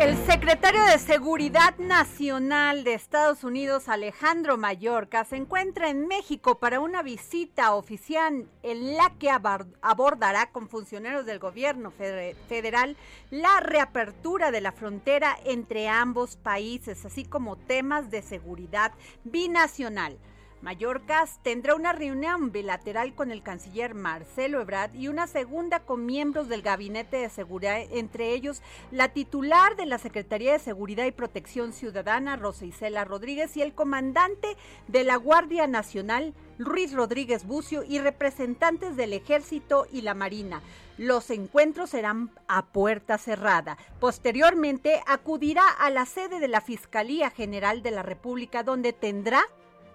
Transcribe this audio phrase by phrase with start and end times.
[0.00, 6.80] El secretario de Seguridad Nacional de Estados Unidos, Alejandro Mayorkas, se encuentra en México para
[6.80, 12.96] una visita oficial en la que abordará con funcionarios del gobierno federal
[13.30, 18.92] la reapertura de la frontera entre ambos países, así como temas de seguridad
[19.24, 20.18] binacional.
[20.62, 26.48] Mallorcas tendrá una reunión bilateral con el canciller Marcelo Ebrard y una segunda con miembros
[26.48, 31.72] del Gabinete de Seguridad, entre ellos la titular de la Secretaría de Seguridad y Protección
[31.72, 37.98] Ciudadana, Rosa Isela Rodríguez, y el comandante de la Guardia Nacional, Luis Rodríguez Bucio, y
[37.98, 40.62] representantes del Ejército y la Marina.
[40.96, 43.78] Los encuentros serán a puerta cerrada.
[43.98, 49.42] Posteriormente acudirá a la sede de la Fiscalía General de la República, donde tendrá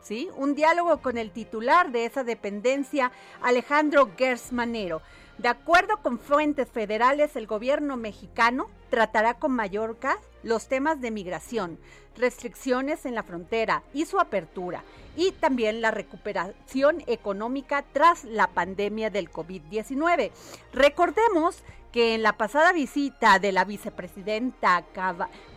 [0.10, 3.12] Un diálogo con el titular de esa dependencia,
[3.42, 5.02] Alejandro Gersmanero.
[5.38, 11.78] De acuerdo con fuentes federales, el gobierno mexicano tratará con Mallorca los temas de migración,
[12.16, 14.82] restricciones en la frontera y su apertura,
[15.18, 20.32] y también la recuperación económica tras la pandemia del COVID-19.
[20.72, 24.86] Recordemos que en la pasada visita de la vicepresidenta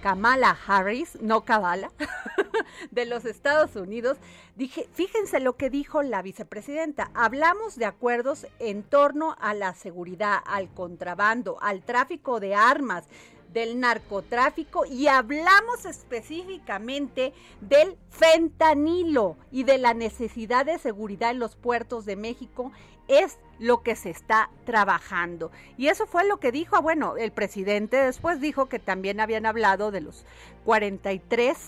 [0.03, 1.91] Kamala Harris, no Kamala,
[2.91, 4.19] de los Estados Unidos,
[4.57, 10.39] dije, fíjense lo que dijo la vicepresidenta, hablamos de acuerdos en torno a la seguridad,
[10.47, 13.05] al contrabando, al tráfico de armas,
[13.53, 21.57] del narcotráfico y hablamos específicamente del fentanilo y de la necesidad de seguridad en los
[21.57, 22.71] puertos de México
[23.11, 25.51] es lo que se está trabajando.
[25.77, 29.91] Y eso fue lo que dijo, bueno, el presidente después dijo que también habían hablado
[29.91, 30.25] de los
[30.65, 31.59] 43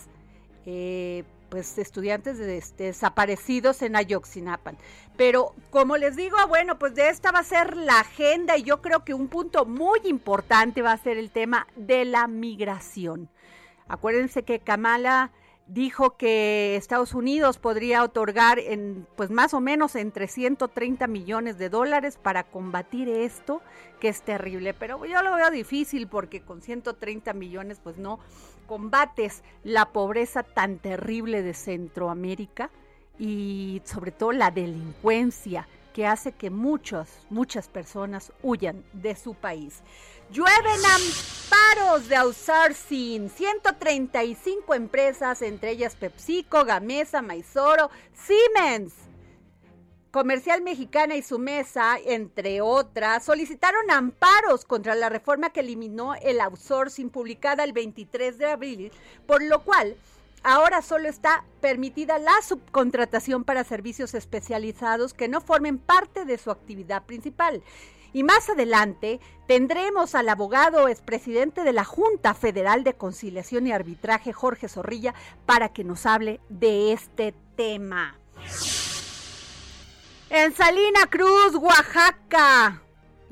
[0.64, 2.38] eh, pues estudiantes
[2.78, 4.78] desaparecidos en Ayoxinapan.
[5.18, 8.80] Pero como les digo, bueno, pues de esta va a ser la agenda y yo
[8.80, 13.28] creo que un punto muy importante va a ser el tema de la migración.
[13.86, 15.30] Acuérdense que Kamala
[15.72, 21.70] dijo que Estados Unidos podría otorgar en pues más o menos entre 130 millones de
[21.70, 23.62] dólares para combatir esto,
[23.98, 28.18] que es terrible, pero yo lo veo difícil porque con 130 millones pues no
[28.66, 32.70] combates la pobreza tan terrible de Centroamérica
[33.18, 39.82] y sobre todo la delincuencia que hace que muchas, muchas personas huyan de su país.
[40.32, 43.28] Llueven amparos de outsourcing.
[43.28, 48.94] 135 empresas, entre ellas PepsiCo, Gamesa, Maizoro, Siemens.
[50.10, 56.40] Comercial Mexicana y su mesa, entre otras, solicitaron amparos contra la reforma que eliminó el
[56.40, 58.92] outsourcing publicada el 23 de abril,
[59.26, 59.96] por lo cual
[60.42, 66.50] ahora solo está permitida la subcontratación para servicios especializados que no formen parte de su
[66.50, 67.62] actividad principal.
[68.12, 74.32] Y más adelante tendremos al abogado expresidente de la Junta Federal de Conciliación y Arbitraje,
[74.32, 75.14] Jorge Zorrilla,
[75.46, 78.16] para que nos hable de este tema.
[80.28, 82.81] En Salina Cruz, Oaxaca,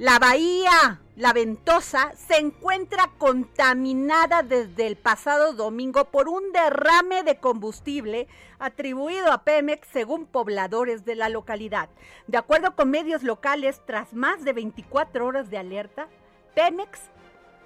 [0.00, 7.37] la bahía la Ventosa se encuentra contaminada desde el pasado domingo por un derrame de
[7.37, 8.26] combustible
[8.58, 11.91] atribuido a Pemex según pobladores de la localidad.
[12.29, 16.08] De acuerdo con medios locales, tras más de 24 horas de alerta,
[16.55, 16.99] Pemex,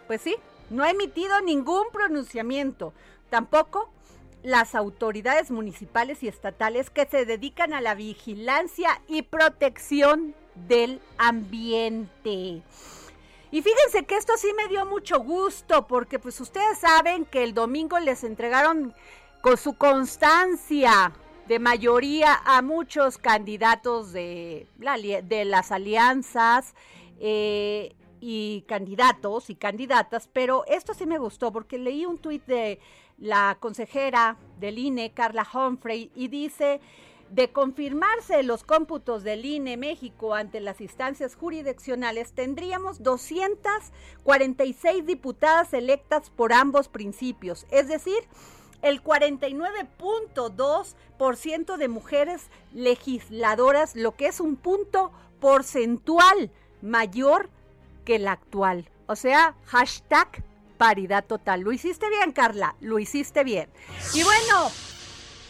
[0.09, 0.35] pues sí,
[0.71, 2.93] no ha emitido ningún pronunciamiento.
[3.31, 3.89] Tampoco
[4.45, 12.63] las autoridades municipales y estatales que se dedican a la vigilancia y protección del ambiente.
[13.51, 17.55] Y fíjense que esto sí me dio mucho gusto, porque pues ustedes saben que el
[17.55, 18.95] domingo les entregaron
[19.41, 21.13] con su constancia
[21.49, 26.75] de mayoría a muchos candidatos de, de las alianzas
[27.19, 32.81] eh, y candidatos y candidatas, pero esto sí me gustó porque leí un tuit de
[33.19, 36.81] la consejera del INE, Carla Humphrey, y dice,
[37.31, 46.31] de confirmarse los cómputos del INE México ante las instancias jurisdiccionales, tendríamos 246 diputadas electas
[46.31, 48.29] por ambos principios, es decir,
[48.83, 56.53] el 49.2% de mujeres legisladoras, lo que es un punto porcentual
[56.83, 57.49] mayor
[58.05, 58.91] que el actual.
[59.07, 60.45] O sea, hashtag
[60.77, 61.61] paridad total.
[61.61, 63.69] Lo hiciste bien, Carla, lo hiciste bien.
[64.15, 64.69] Y bueno,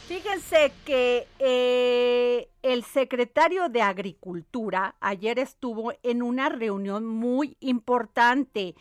[0.06, 8.74] fíjense que eh, el secretario de Agricultura ayer estuvo en una reunión muy importante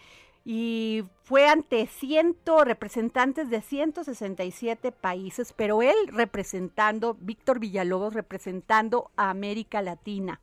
[0.45, 9.30] y fue ante ciento representantes de 167 países, pero él representando, Víctor Villalobos representando a
[9.30, 10.42] América Latina.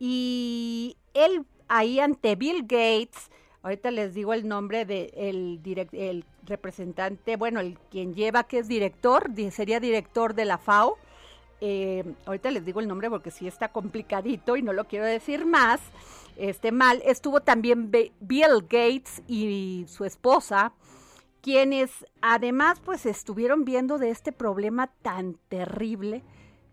[0.00, 3.30] Y él ahí ante Bill Gates,
[3.62, 8.68] ahorita les digo el nombre del de el representante, bueno, el quien lleva que es
[8.68, 10.96] director, sería director de la FAO.
[11.62, 15.44] Eh, ahorita les digo el nombre porque sí está complicadito y no lo quiero decir
[15.44, 15.80] más
[16.36, 17.02] este, mal.
[17.04, 20.72] Estuvo también Bill Gates y su esposa,
[21.42, 21.90] quienes
[22.22, 26.22] además pues estuvieron viendo de este problema tan terrible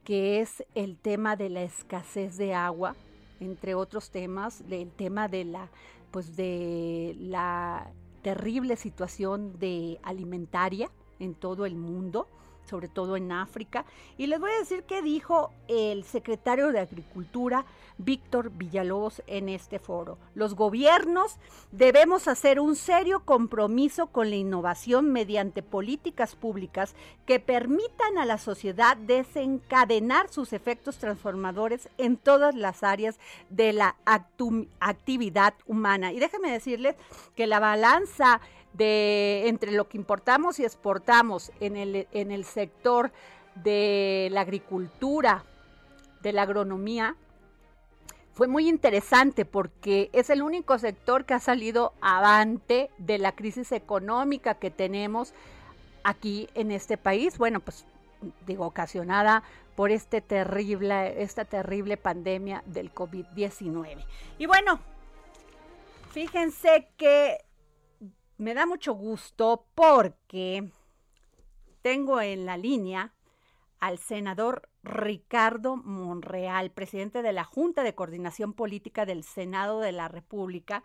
[0.05, 2.95] que es el tema de la escasez de agua,
[3.41, 5.69] entre otros temas, del tema de la
[6.11, 10.89] pues de la terrible situación de alimentaria
[11.19, 12.27] en todo el mundo
[12.67, 13.85] sobre todo en África.
[14.17, 17.65] Y les voy a decir qué dijo el secretario de Agricultura,
[17.97, 20.17] Víctor Villalobos, en este foro.
[20.35, 21.37] Los gobiernos
[21.71, 28.37] debemos hacer un serio compromiso con la innovación mediante políticas públicas que permitan a la
[28.37, 33.95] sociedad desencadenar sus efectos transformadores en todas las áreas de la
[34.79, 36.11] actividad humana.
[36.11, 36.95] Y déjenme decirles
[37.35, 38.41] que la balanza
[38.73, 43.11] de entre lo que importamos y exportamos en el, en el sector
[43.55, 45.43] de la agricultura,
[46.21, 47.15] de la agronomía,
[48.37, 53.71] fue muy interesante porque es el único sector que ha salido avante de la crisis
[53.71, 55.33] económica que tenemos
[56.03, 57.39] aquí en este país.
[57.39, 57.83] Bueno, pues
[58.45, 59.41] digo, ocasionada
[59.75, 64.05] por este terrible, esta terrible pandemia del COVID-19.
[64.37, 64.79] Y bueno,
[66.11, 67.43] fíjense que
[68.37, 70.69] me da mucho gusto porque
[71.81, 73.13] tengo en la línea
[73.79, 80.07] al senador Ricardo Monreal, presidente de la Junta de Coordinación Política del Senado de la
[80.07, 80.83] República.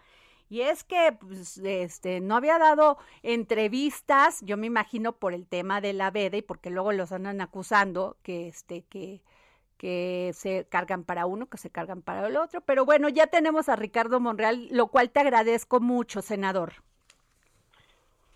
[0.48, 5.80] Y es que pues, este, no había dado entrevistas, yo me imagino por el tema
[5.80, 9.22] de la veda y porque luego los andan acusando que, este, que,
[9.78, 12.60] que se cargan para uno, que se cargan para el otro.
[12.60, 16.74] Pero bueno, ya tenemos a Ricardo Monreal, lo cual te agradezco mucho, senador.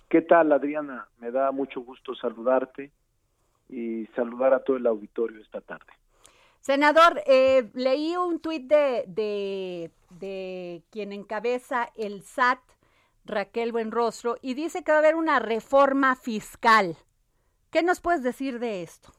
[0.09, 1.09] ¿Qué tal, Adriana?
[1.19, 2.93] Me da mucho gusto saludarte
[3.69, 5.93] y saludar a todo el auditorio esta tarde.
[6.61, 12.61] Senador, eh, leí un tuit de, de, de, quien encabeza el SAT,
[13.25, 16.97] Raquel Buenrostro, y dice que va a haber una reforma fiscal.
[17.71, 19.13] ¿Qué nos puedes decir de esto?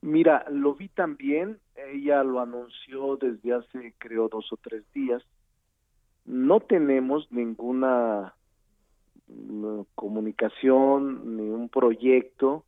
[0.00, 5.22] Mira, lo vi también, ella lo anunció desde hace creo dos o tres días.
[6.24, 8.34] No tenemos ninguna
[9.94, 12.64] comunicación ni un proyecto,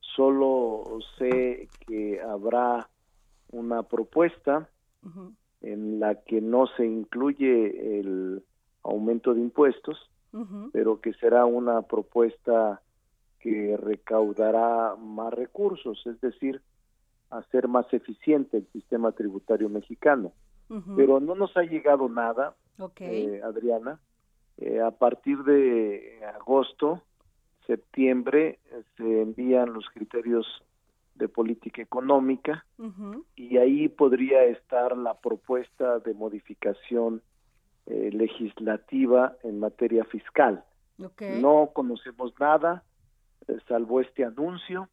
[0.00, 2.88] solo sé que habrá
[3.50, 4.68] una propuesta
[5.60, 8.42] en la que no se incluye el
[8.82, 9.98] aumento de impuestos,
[10.72, 12.80] pero que será una propuesta
[13.38, 16.60] que recaudará más recursos, es decir,
[17.30, 20.32] hacer más eficiente el sistema tributario mexicano.
[20.96, 22.56] Pero no nos ha llegado nada,
[23.00, 24.00] eh, Adriana,
[24.58, 27.02] eh, a partir de agosto,
[27.66, 28.60] septiembre,
[28.96, 30.46] se envían los criterios
[31.14, 32.66] de política económica
[33.36, 37.22] y ahí podría estar la propuesta de modificación
[37.86, 40.64] eh, legislativa en materia fiscal.
[41.40, 42.84] No conocemos nada,
[43.46, 44.88] eh, salvo este anuncio,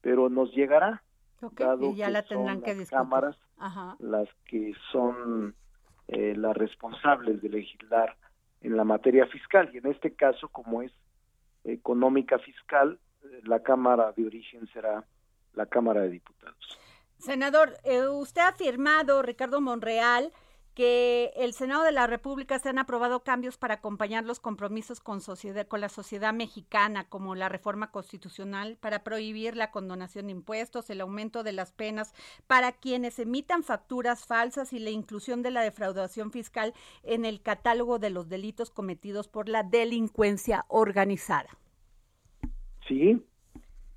[0.00, 1.02] pero nos llegará.
[1.80, 3.36] y ya la tendrán que las cámaras
[3.98, 5.54] las que son
[6.08, 8.16] las responsables de legislar
[8.62, 10.92] en la materia fiscal y en este caso como es
[11.64, 12.98] económica fiscal
[13.44, 15.04] la cámara de origen será
[15.54, 16.78] la cámara de diputados.
[17.18, 20.32] Senador eh, usted ha afirmado Ricardo Monreal
[20.74, 25.20] que el Senado de la República se han aprobado cambios para acompañar los compromisos con,
[25.20, 30.88] sociedad, con la sociedad mexicana, como la reforma constitucional para prohibir la condonación de impuestos,
[30.88, 32.14] el aumento de las penas
[32.46, 37.98] para quienes emitan facturas falsas y la inclusión de la defraudación fiscal en el catálogo
[37.98, 41.50] de los delitos cometidos por la delincuencia organizada.
[42.88, 43.22] Sí,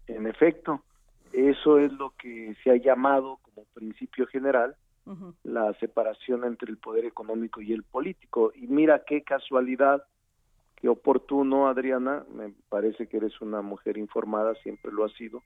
[0.08, 0.84] en efecto,
[1.32, 4.76] eso es lo que se ha llamado como principio general
[5.44, 8.52] la separación entre el poder económico y el político.
[8.56, 10.04] Y mira qué casualidad,
[10.76, 15.44] qué oportuno, Adriana, me parece que eres una mujer informada, siempre lo has sido,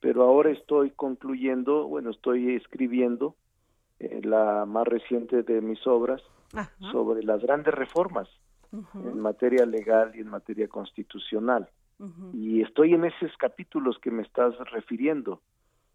[0.00, 3.36] pero ahora estoy concluyendo, bueno, estoy escribiendo
[4.00, 6.22] eh, la más reciente de mis obras
[6.92, 8.28] sobre las grandes reformas
[8.72, 11.68] en materia legal y en materia constitucional.
[12.32, 15.40] Y estoy en esos capítulos que me estás refiriendo.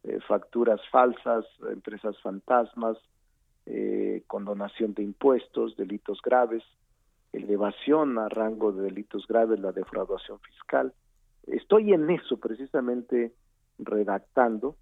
[0.03, 2.97] Eh, facturas falsas, empresas fantasmas,
[3.65, 6.61] eh, condonación de impuestos, delitos graves,
[7.31, 10.93] elevación a rango de delitos graves, la defraudación fiscal.
[11.47, 13.33] Estoy en eso precisamente
[13.79, 14.75] redactando,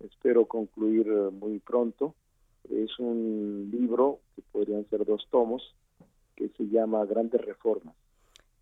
[0.00, 2.14] espero concluir eh, muy pronto.
[2.68, 5.74] Es un libro que podrían ser dos tomos
[6.36, 7.96] que se llama Grandes Reformas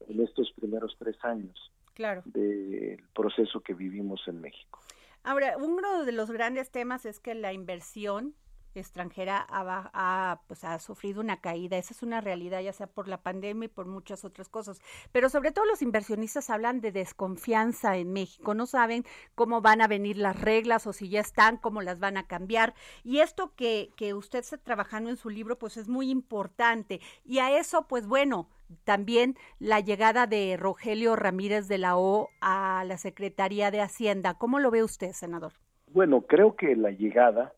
[0.09, 2.23] en estos primeros tres años claro.
[2.27, 4.79] del proceso que vivimos en México.
[5.27, 8.37] Ahora, uno de los grandes temas es que la inversión
[8.79, 11.77] extranjera ha, pues, ha sufrido una caída.
[11.77, 14.81] Esa es una realidad, ya sea por la pandemia y por muchas otras cosas.
[15.11, 18.55] Pero sobre todo los inversionistas hablan de desconfianza en México.
[18.55, 19.05] No saben
[19.35, 22.75] cómo van a venir las reglas o si ya están, cómo las van a cambiar.
[23.03, 27.01] Y esto que, que usted está trabajando en su libro, pues es muy importante.
[27.25, 28.49] Y a eso, pues bueno,
[28.85, 34.35] también la llegada de Rogelio Ramírez de la O a la Secretaría de Hacienda.
[34.35, 35.53] ¿Cómo lo ve usted, senador?
[35.93, 37.53] Bueno, creo que la llegada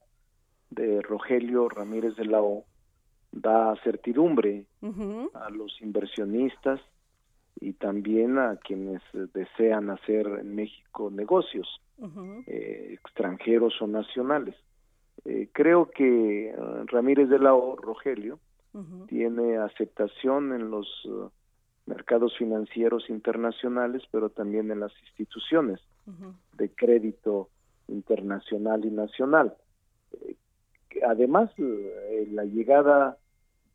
[0.71, 2.65] de Rogelio Ramírez de la O
[3.33, 4.67] da certidumbre
[5.35, 6.81] a los inversionistas
[7.61, 9.03] y también a quienes
[9.35, 11.81] desean hacer en México negocios,
[12.47, 14.55] eh, extranjeros o nacionales.
[15.25, 16.55] Eh, creo que eh,
[16.87, 18.39] Ramírez de la O, Rogelio,
[19.09, 21.31] tiene aceptación en los uh,
[21.89, 25.81] mercados financieros internacionales, pero también en las instituciones
[26.57, 27.49] de crédito
[27.89, 29.55] internacional y nacional.
[30.13, 30.37] Eh,
[31.07, 33.19] además, eh, la llegada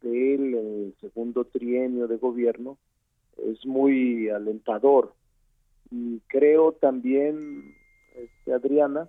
[0.01, 2.77] de él en el segundo trienio de gobierno
[3.37, 5.13] es muy alentador.
[5.91, 7.75] Y creo también,
[8.15, 9.07] este, Adriana,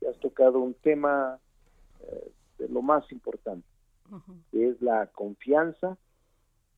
[0.00, 1.38] que has tocado un tema
[2.00, 3.71] eh, de lo más importante
[4.52, 5.96] es la confianza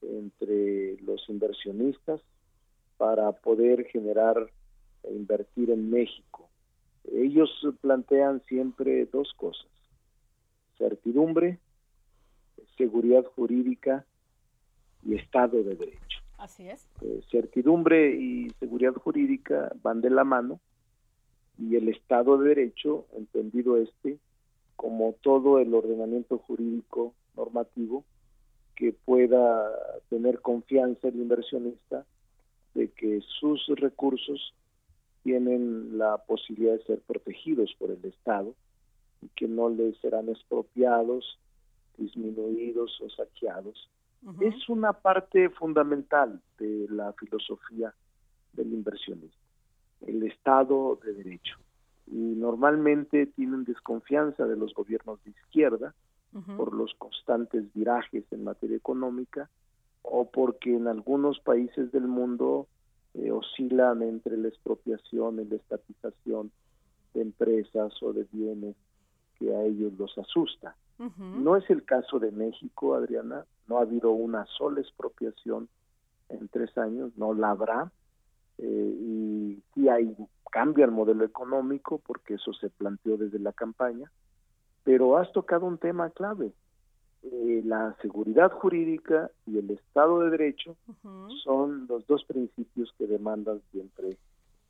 [0.02, 2.20] entre los inversionistas
[2.96, 4.50] para poder generar
[5.02, 6.48] e invertir en México.
[7.12, 7.50] Ellos
[7.80, 9.66] plantean siempre dos cosas,
[10.78, 11.58] certidumbre,
[12.76, 14.04] seguridad jurídica
[15.04, 16.18] y Estado de Derecho.
[16.38, 16.88] Así es.
[17.02, 20.60] Eh, certidumbre y seguridad jurídica van de la mano
[21.58, 24.18] y el Estado de Derecho, entendido este,
[24.76, 28.04] como todo el ordenamiento jurídico normativo
[28.76, 29.70] que pueda
[30.08, 32.04] tener confianza el inversionista
[32.74, 34.54] de que sus recursos
[35.22, 38.54] tienen la posibilidad de ser protegidos por el Estado
[39.22, 41.38] y que no les serán expropiados,
[41.96, 43.88] disminuidos o saqueados.
[44.40, 47.94] Es una parte fundamental de la filosofía
[48.52, 49.36] del inversionista,
[50.06, 51.56] el Estado de Derecho.
[52.06, 55.94] Y normalmente tienen desconfianza de los gobiernos de izquierda,
[56.56, 59.48] por los constantes virajes en materia económica
[60.02, 62.66] o porque en algunos países del mundo
[63.14, 66.50] eh, oscilan entre la expropiación y la estatización
[67.14, 68.74] de empresas o de bienes
[69.38, 70.76] que a ellos los asusta.
[71.18, 75.68] No es el caso de México, Adriana, no ha habido una sola expropiación
[76.28, 77.90] en tres años, no la habrá,
[78.58, 80.14] eh, y sí hay
[80.54, 84.08] cambia el modelo económico porque eso se planteó desde la campaña,
[84.84, 86.52] pero has tocado un tema clave.
[87.24, 90.76] Eh, la seguridad jurídica y el Estado de Derecho
[91.42, 94.16] son los dos principios que demandan siempre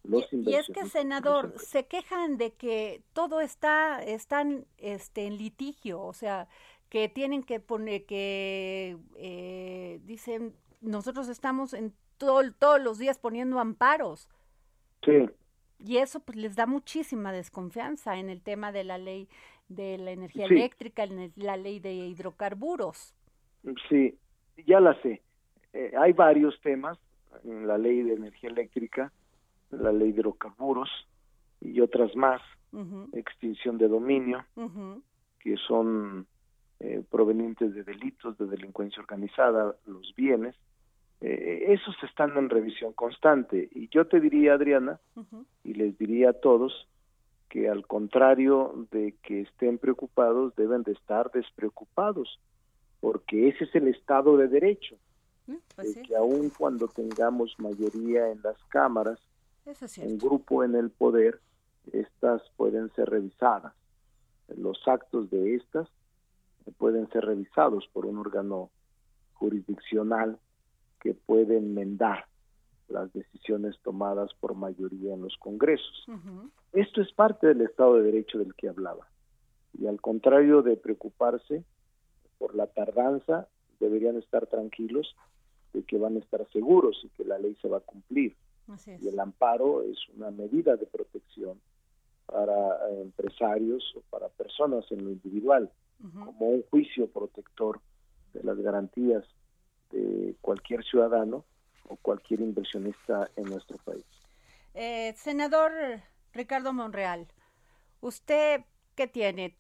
[0.05, 5.37] los y, y es que, senador, se quejan de que todo está están este, en
[5.37, 6.49] litigio, o sea,
[6.89, 13.59] que tienen que poner, que eh, dicen, nosotros estamos en todo, todos los días poniendo
[13.61, 14.31] amparos.
[15.05, 15.29] Sí.
[15.85, 19.29] Y eso pues les da muchísima desconfianza en el tema de la ley
[19.69, 23.15] de la energía eléctrica, en la ley de hidrocarburos.
[23.89, 24.17] Sí,
[24.67, 25.23] ya la sé.
[25.73, 26.99] Eh, hay varios temas
[27.45, 29.13] en la ley de energía eléctrica,
[29.71, 30.89] la ley de hidrocarburos
[31.61, 32.41] y otras más,
[33.13, 34.45] extinción de dominio,
[35.39, 36.27] que son
[36.81, 40.57] eh, provenientes de delitos, de delincuencia organizada, los bienes,
[41.27, 43.71] eh, esos están en revisión constante.
[43.73, 45.01] Y yo te diría, Adriana,
[45.63, 46.87] y les diría a todos,
[47.49, 52.39] que al contrario de que estén preocupados, deben de estar despreocupados,
[53.01, 54.97] porque ese es el Estado de Derecho.
[55.47, 59.19] Mm, pues que aun cuando tengamos mayoría en las cámaras,
[60.03, 61.41] un grupo en el poder,
[61.91, 63.73] estas pueden ser revisadas.
[64.55, 65.89] Los actos de estas
[66.77, 68.69] pueden ser revisados por un órgano
[69.33, 70.39] jurisdiccional
[71.05, 72.25] que puede enmendar
[72.89, 76.07] las decisiones tomadas por mayoría en los congresos.
[76.73, 79.07] Esto es parte del Estado de Derecho del que hablaba.
[79.79, 81.63] Y al contrario de preocuparse
[82.39, 83.49] por la tardanza,
[83.81, 85.15] deberían estar tranquilos
[85.75, 88.35] de que van a estar seguros y que la ley se va a cumplir.
[89.01, 91.61] Y el amparo es una medida de protección
[92.25, 95.71] para eh, empresarios o para personas en lo individual,
[96.01, 97.81] como un juicio protector
[98.33, 99.25] de las garantías
[99.95, 101.45] de cualquier ciudadano
[101.89, 104.05] o cualquier inversionista en nuestro país.
[104.75, 105.73] Eh, senador
[106.33, 107.27] Ricardo Monreal,
[108.01, 108.63] ¿usted
[108.95, 109.57] qué tiene?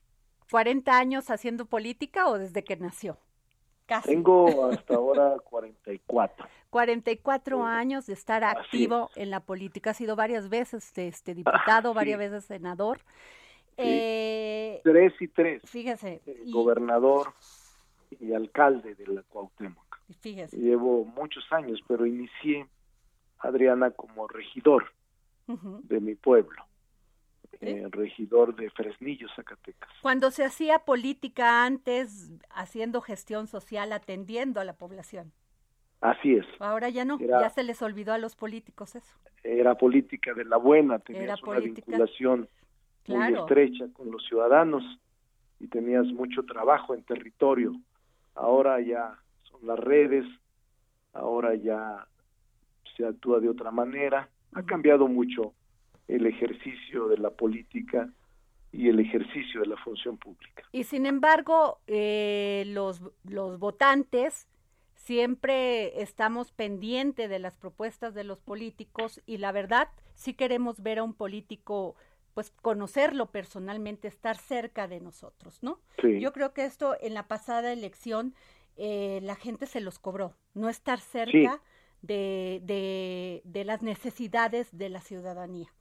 [0.50, 3.18] ¿40 años haciendo política o desde que nació?
[4.04, 6.46] Tengo hasta ahora 44.
[6.70, 9.90] 44 años de estar activo en la política.
[9.90, 13.00] Ha sido varias veces este diputado, varias veces senador.
[13.76, 15.62] Eh, tres y tres.
[15.64, 16.22] Fíjese.
[16.26, 17.34] Eh, gobernador
[18.20, 19.83] y alcalde de la Cuauhtémoc.
[20.20, 20.56] Fíjese.
[20.56, 22.66] Llevo muchos años, pero inicié,
[23.38, 24.92] Adriana, como regidor
[25.46, 26.62] de mi pueblo.
[27.60, 29.90] Eh, regidor de Fresnillo, Zacatecas.
[30.02, 35.32] Cuando se hacía política antes, haciendo gestión social, atendiendo a la población.
[36.00, 36.44] Así es.
[36.58, 39.16] Ahora ya no, ya se les olvidó a los políticos eso.
[39.42, 42.48] Era política de la buena, tenías una vinculación
[43.06, 44.82] muy estrecha con los ciudadanos
[45.60, 47.72] y tenías mucho trabajo en territorio.
[48.34, 49.18] Ahora ya
[49.58, 50.24] son las redes,
[51.12, 52.06] ahora ya
[52.96, 54.28] se actúa de otra manera.
[54.52, 55.54] Ha cambiado mucho
[56.08, 58.10] el ejercicio de la política
[58.72, 60.64] y el ejercicio de la función pública.
[60.72, 64.48] Y sin embargo, eh, los, los votantes
[64.94, 70.98] siempre estamos pendientes de las propuestas de los políticos y la verdad, sí queremos ver
[70.98, 71.94] a un político
[72.34, 75.78] pues conocerlo personalmente, estar cerca de nosotros, ¿no?
[76.02, 78.34] Yo creo que esto en la pasada elección
[78.76, 81.60] eh, la gente se los cobró, no estar cerca
[82.02, 85.72] de, de, de, las necesidades de la ciudadanía.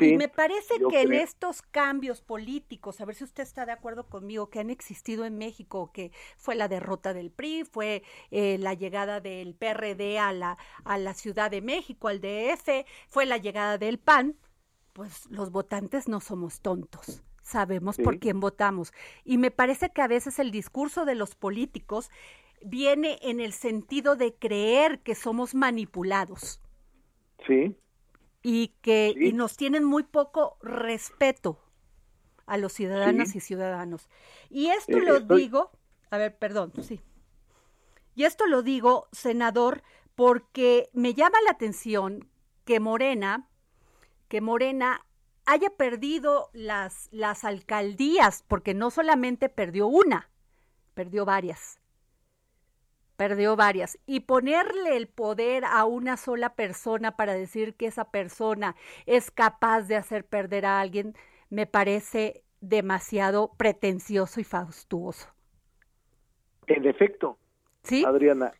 [0.00, 4.08] Y me parece que en estos cambios políticos, a ver si usted está de acuerdo
[4.08, 8.72] conmigo, que han existido en México, que fue la derrota del PRI, fue eh, la
[8.72, 13.76] llegada del PRD a la, a la Ciudad de México, al DF, fue la llegada
[13.76, 14.36] del PAN,
[14.94, 18.92] pues los votantes no somos tontos sabemos por quién votamos.
[19.24, 22.10] Y me parece que a veces el discurso de los políticos
[22.64, 26.60] viene en el sentido de creer que somos manipulados.
[27.46, 27.76] Sí
[28.42, 31.58] y que y nos tienen muy poco respeto
[32.46, 34.08] a los ciudadanas y ciudadanos.
[34.50, 35.70] Y esto eh, lo digo,
[36.10, 37.00] a ver, perdón, sí.
[38.14, 39.82] Y esto lo digo, senador,
[40.16, 42.28] porque me llama la atención
[42.64, 43.48] que Morena,
[44.28, 45.06] que Morena
[45.52, 50.30] haya perdido las, las alcaldías, porque no solamente perdió una,
[50.94, 51.78] perdió varias
[53.16, 53.98] perdió varias.
[54.04, 58.74] Y ponerle el poder a una sola persona para decir que esa persona
[59.06, 61.14] es capaz de hacer perder a alguien,
[61.48, 65.28] me parece demasiado pretencioso y faustuoso.
[66.66, 67.38] En efecto,
[67.84, 68.04] ¿Sí?
[68.04, 68.52] Adriana,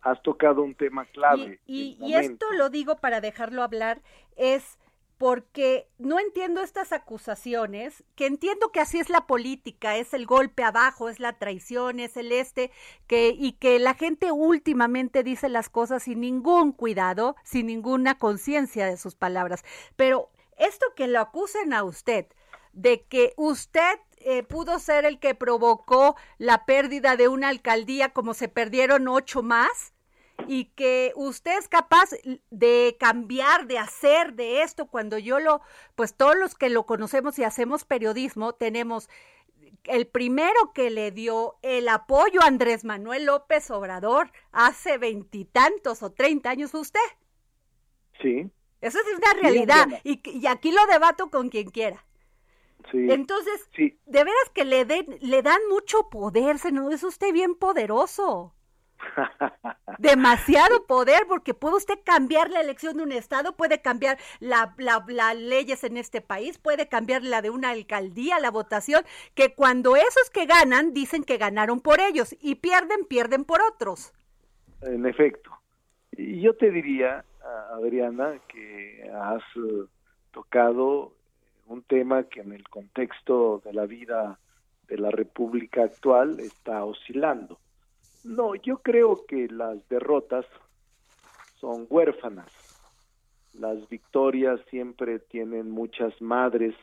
[0.00, 1.60] has tocado un tema clave.
[1.66, 4.00] Y, y esto lo digo para dejarlo hablar,
[4.36, 4.78] es
[5.20, 10.64] porque no entiendo estas acusaciones, que entiendo que así es la política, es el golpe
[10.64, 12.70] abajo, es la traición, es el este,
[13.06, 18.86] que, y que la gente últimamente dice las cosas sin ningún cuidado, sin ninguna conciencia
[18.86, 19.62] de sus palabras.
[19.94, 22.24] Pero esto que lo acusen a usted,
[22.72, 28.32] de que usted eh, pudo ser el que provocó la pérdida de una alcaldía como
[28.32, 29.92] se perdieron ocho más,
[30.46, 32.10] y que usted es capaz
[32.50, 35.60] de cambiar, de hacer de esto cuando yo lo,
[35.94, 39.08] pues todos los que lo conocemos y hacemos periodismo, tenemos
[39.84, 46.12] el primero que le dio el apoyo a Andrés Manuel López Obrador hace veintitantos o
[46.12, 47.00] treinta años fue usted.
[48.20, 48.50] Sí.
[48.80, 52.04] Eso es una realidad y, y, aquí lo debato con quien quiera.
[52.90, 53.10] Sí.
[53.10, 58.54] Entonces, de veras que le, den, le dan mucho poder, no es usted bien poderoso.
[59.98, 65.34] Demasiado poder porque puede usted cambiar la elección de un estado, puede cambiar las la,
[65.34, 70.30] leyes en este país, puede cambiar la de una alcaldía, la votación, que cuando esos
[70.32, 74.12] que ganan dicen que ganaron por ellos y pierden, pierden por otros.
[74.82, 75.50] En efecto.
[76.12, 77.24] Y yo te diría,
[77.72, 79.86] Adriana, que has eh,
[80.32, 81.12] tocado
[81.66, 84.38] un tema que en el contexto de la vida
[84.88, 87.58] de la República actual está oscilando.
[88.24, 90.46] No, yo creo que las derrotas
[91.58, 92.50] son huérfanas.
[93.54, 96.74] Las victorias siempre tienen muchas madres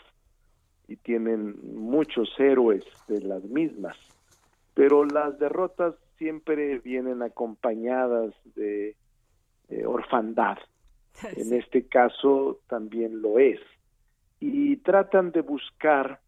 [0.88, 3.98] y tienen muchos héroes de las mismas,
[4.74, 8.96] pero las derrotas siempre vienen acompañadas de,
[9.86, 10.58] orfandad.
[11.36, 13.60] En este caso también lo es.
[14.40, 16.22] Y tratan de buscar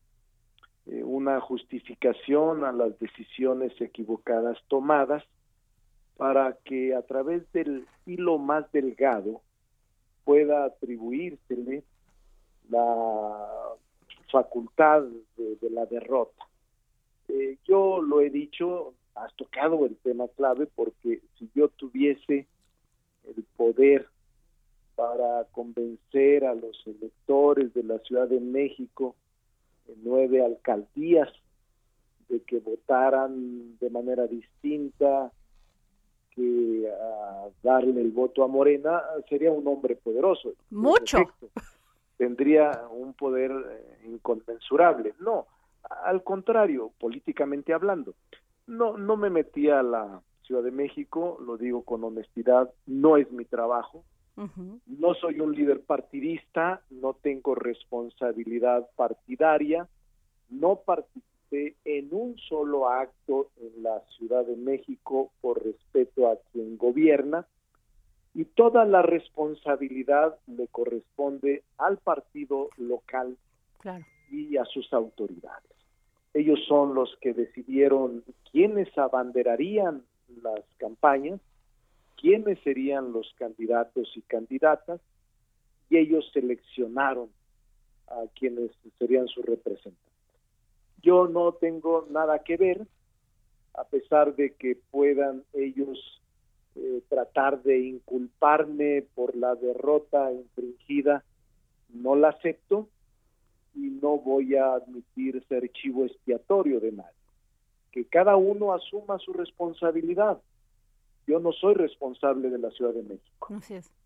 [0.91, 5.23] eh, una justificación a las decisiones equivocadas tomadas
[6.17, 9.41] para que a través del hilo más delgado
[10.23, 11.84] pueda atribuírsele
[12.69, 13.47] la
[14.32, 15.04] facultad
[15.38, 16.47] de, la derrota.
[17.28, 22.47] Eh, yo lo he dicho, has tocado el tema clave porque si yo tuviese
[23.25, 24.08] el poder
[24.95, 29.15] para convencer a los electores de la Ciudad de México
[30.04, 31.30] nueve alcaldías
[32.28, 35.32] de que votaran de manera distinta
[36.36, 40.54] que a darle el voto a Morena sería un hombre poderoso.
[40.69, 41.19] Mucho.
[42.17, 45.13] tendría un poder eh, inconmensurable.
[45.19, 45.47] No,
[46.04, 48.13] al contrario, políticamente hablando.
[48.67, 53.32] No, no me metí a la Ciudad de México, lo digo con honestidad, no es
[53.32, 54.04] mi trabajo.
[54.35, 59.87] No soy un líder partidista, no tengo responsabilidad partidaria,
[60.49, 66.77] no participé en un solo acto en la Ciudad de México por respeto a quien
[66.77, 67.45] gobierna
[68.33, 73.35] y toda la responsabilidad le corresponde al partido local
[74.31, 75.71] y a sus autoridades.
[76.33, 80.03] Ellos son los que decidieron quiénes abanderarían
[80.43, 81.41] las campañas
[82.19, 84.99] quiénes serían los candidatos y candidatas
[85.89, 87.29] y ellos seleccionaron
[88.08, 89.99] a quienes serían sus representantes.
[91.01, 92.86] Yo no tengo nada que ver,
[93.73, 96.21] a pesar de que puedan ellos
[96.75, 101.23] eh, tratar de inculparme por la derrota infringida,
[101.93, 102.88] no la acepto
[103.75, 107.12] y no voy a admitir ser chivo expiatorio de nadie.
[107.91, 110.39] Que cada uno asuma su responsabilidad
[111.29, 113.47] yo no soy responsable de la Ciudad de México.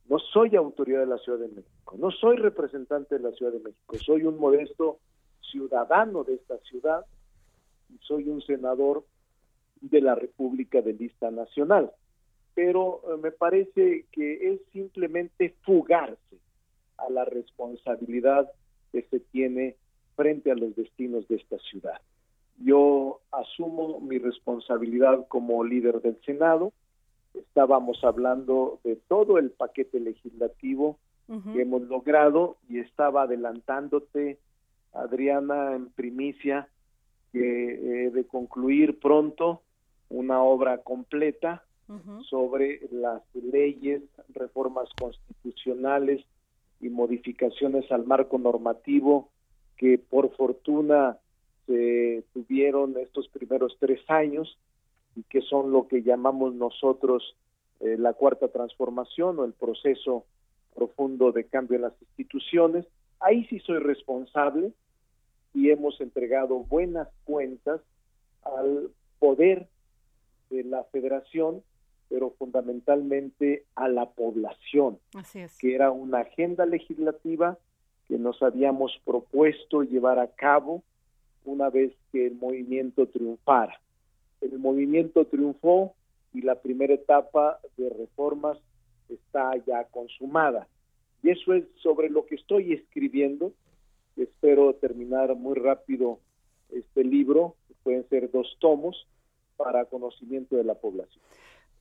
[0.10, 1.96] No soy autoridad de la Ciudad de México.
[1.98, 3.98] No soy representante de la Ciudad de México.
[3.98, 5.00] Soy un modesto
[5.40, 7.06] ciudadano de esta ciudad
[7.90, 9.06] y soy un senador
[9.80, 11.94] de la República de Lista Nacional.
[12.56, 16.38] Pero eh, me parece que es simplemente fugarse
[16.98, 18.52] a la responsabilidad
[18.92, 19.78] que se tiene
[20.18, 22.02] frente a los destinos de esta ciudad.
[22.58, 26.74] Yo asumo mi responsabilidad como líder del Senado,
[27.34, 30.98] estábamos hablando de todo el paquete legislativo
[31.54, 34.38] que hemos logrado y estaba adelantándote,
[34.92, 36.68] Adriana, en primicia,
[37.32, 37.40] que
[38.14, 39.62] de concluir pronto
[40.10, 41.64] una obra completa
[42.30, 46.24] sobre las leyes, reformas constitucionales
[46.80, 49.30] y modificaciones al marco normativo
[49.78, 51.18] que por fortuna
[51.66, 54.58] se tuvieron estos primeros tres años
[55.16, 57.36] y que son lo que llamamos nosotros
[57.80, 60.26] eh, la cuarta transformación o el proceso
[60.74, 62.86] profundo de cambio en las instituciones.
[63.20, 64.72] Ahí sí soy responsable
[65.54, 67.82] y hemos entregado buenas cuentas
[68.44, 69.68] al poder
[70.50, 71.62] de la federación,
[72.10, 75.00] pero fundamentalmente a la población,
[75.60, 77.58] que era una agenda legislativa
[78.08, 80.84] que nos habíamos propuesto llevar a cabo
[81.46, 83.80] una vez que el movimiento triunfara
[84.44, 85.96] el movimiento triunfó
[86.34, 88.58] y la primera etapa de reformas
[89.10, 90.68] está ya consumada.
[91.22, 93.54] Y eso es sobre lo que estoy escribiendo.
[94.18, 96.20] Espero terminar muy rápido
[96.70, 99.08] este libro, pueden ser dos tomos,
[99.58, 101.24] para conocimiento de la población.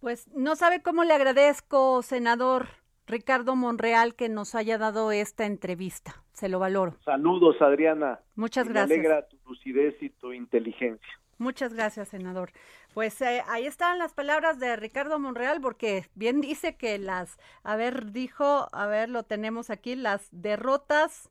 [0.00, 2.66] Pues no sabe cómo le agradezco, senador
[3.06, 6.22] Ricardo Monreal, que nos haya dado esta entrevista.
[6.32, 6.96] Se lo valoro.
[7.04, 8.20] Saludos, Adriana.
[8.36, 8.88] Muchas gracias.
[8.88, 11.21] Me alegra tu lucidez y tu inteligencia.
[11.38, 12.52] Muchas gracias, senador.
[12.94, 17.76] Pues eh, ahí están las palabras de Ricardo Monreal, porque bien dice que las, a
[17.76, 21.30] ver, dijo, a ver, lo tenemos aquí, las derrotas,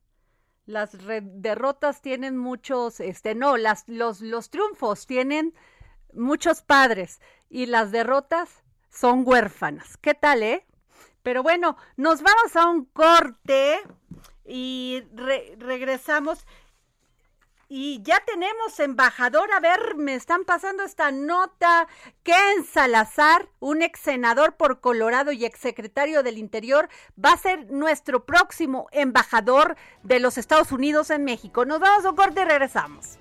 [0.65, 5.53] las derrotas tienen muchos, este, no, las, los, los triunfos tienen
[6.13, 9.97] muchos padres y las derrotas son huérfanas.
[9.97, 10.65] ¿Qué tal, eh?
[11.23, 13.79] Pero bueno, nos vamos a un corte
[14.45, 15.03] y
[15.57, 16.45] regresamos.
[17.73, 21.87] Y ya tenemos embajador, a ver, me están pasando esta nota.
[22.21, 27.71] Ken Salazar, un ex senador por Colorado y ex secretario del Interior, va a ser
[27.71, 31.63] nuestro próximo embajador de los Estados Unidos en México.
[31.63, 33.20] Nos vamos a corte y regresamos.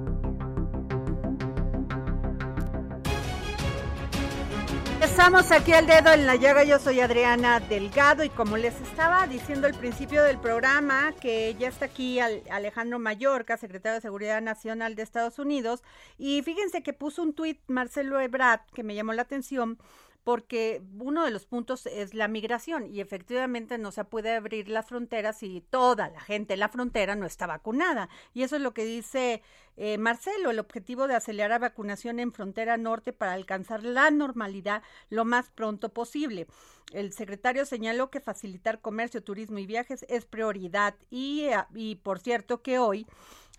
[5.11, 9.27] Estamos aquí al dedo en la llaga, yo soy Adriana Delgado y como les estaba
[9.27, 14.95] diciendo al principio del programa, que ya está aquí Alejandro Mayorca, secretario de Seguridad Nacional
[14.95, 15.83] de Estados Unidos,
[16.17, 19.77] y fíjense que puso un tuit Marcelo Ebrard que me llamó la atención
[20.23, 24.85] porque uno de los puntos es la migración y efectivamente no se puede abrir las
[24.87, 28.09] fronteras si toda la gente en la frontera no está vacunada.
[28.33, 29.41] Y eso es lo que dice
[29.77, 34.83] eh, Marcelo, el objetivo de acelerar la vacunación en frontera norte para alcanzar la normalidad
[35.09, 36.47] lo más pronto posible.
[36.93, 42.19] El secretario señaló que facilitar comercio, turismo y viajes es prioridad y, eh, y por
[42.19, 43.07] cierto que hoy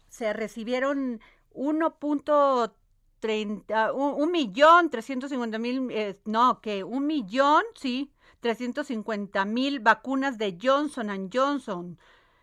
[0.09, 1.21] se recibieron
[1.55, 2.73] 1.3
[3.23, 9.79] 30, un, millón trescientos cincuenta mil, eh, no, que un millón, sí, trescientos cincuenta mil
[9.79, 12.01] vacunas de Johnson Johnson,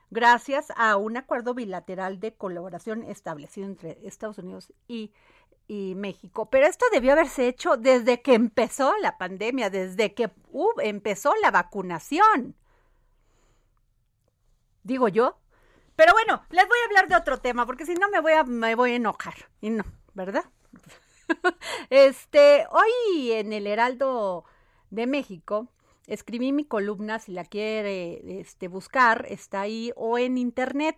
[0.10, 5.12] gracias a un acuerdo bilateral de colaboración establecido entre Estados Unidos y,
[5.68, 6.50] y México.
[6.50, 10.32] Pero esto debió haberse hecho desde que empezó la pandemia, desde que
[10.78, 12.56] empezó la vacunación.
[14.84, 15.38] Digo yo.
[15.98, 18.46] Pero bueno, les voy a hablar de otro tema, porque si no me voy a,
[18.46, 19.36] me voy a enojar.
[19.60, 20.46] Y no, ¿verdad?
[21.90, 24.46] este, hoy en el Heraldo
[24.90, 25.68] de México
[26.10, 30.98] escribí mi columna, si la quiere este, buscar, está ahí o en internet.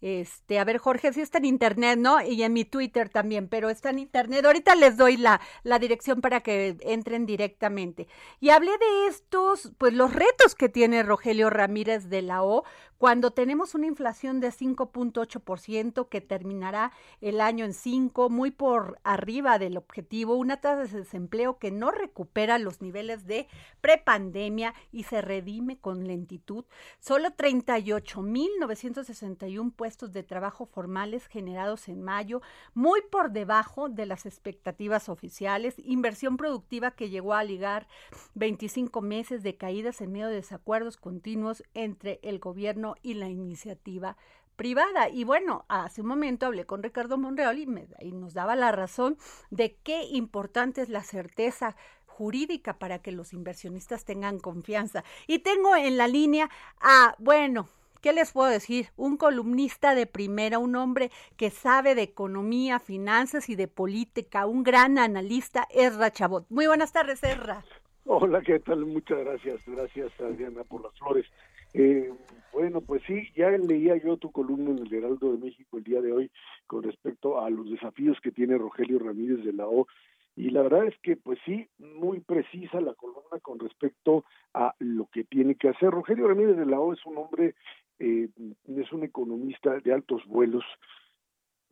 [0.00, 2.20] Este, a ver, Jorge, sí está en internet, ¿no?
[2.20, 4.44] Y en mi Twitter también, pero está en internet.
[4.44, 8.06] Ahorita les doy la, la dirección para que entren directamente.
[8.38, 12.64] Y hablé de estos, pues los retos que tiene Rogelio Ramírez de la O
[13.04, 16.90] cuando tenemos una inflación de 5.8% que terminará
[17.20, 21.90] el año en 5, muy por arriba del objetivo, una tasa de desempleo que no
[21.90, 23.46] recupera los niveles de
[23.82, 26.64] prepandemia y se redime con lentitud,
[26.98, 32.40] solo 38.961 puestos de trabajo formales generados en mayo,
[32.72, 37.86] muy por debajo de las expectativas oficiales, inversión productiva que llegó a ligar
[38.32, 44.16] 25 meses de caídas en medio de desacuerdos continuos entre el gobierno y la iniciativa
[44.56, 45.08] privada.
[45.08, 48.72] Y bueno, hace un momento hablé con Ricardo Monreal y, me, y nos daba la
[48.72, 49.16] razón
[49.50, 51.76] de qué importante es la certeza
[52.06, 55.04] jurídica para que los inversionistas tengan confianza.
[55.26, 56.48] Y tengo en la línea
[56.80, 57.68] a, bueno,
[58.00, 58.90] ¿qué les puedo decir?
[58.96, 64.62] Un columnista de primera, un hombre que sabe de economía, finanzas y de política, un
[64.62, 66.46] gran analista, Erra Chabot.
[66.50, 67.64] Muy buenas tardes, Erra.
[68.06, 68.84] Hola, ¿qué tal?
[68.84, 69.60] Muchas gracias.
[69.66, 71.26] Gracias, Adriana, por las flores.
[71.72, 72.12] Eh,
[72.54, 76.00] bueno, pues sí, ya leía yo tu columna en el Heraldo de México el día
[76.00, 76.30] de hoy
[76.66, 79.88] con respecto a los desafíos que tiene Rogelio Ramírez de la O
[80.36, 85.06] y la verdad es que pues sí, muy precisa la columna con respecto a lo
[85.06, 85.90] que tiene que hacer.
[85.90, 87.54] Rogelio Ramírez de la O es un hombre,
[87.98, 88.28] eh,
[88.66, 90.64] es un economista de altos vuelos,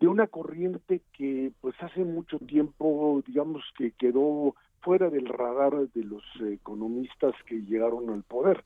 [0.00, 6.04] de una corriente que pues hace mucho tiempo, digamos que quedó fuera del radar de
[6.04, 8.64] los economistas que llegaron al poder.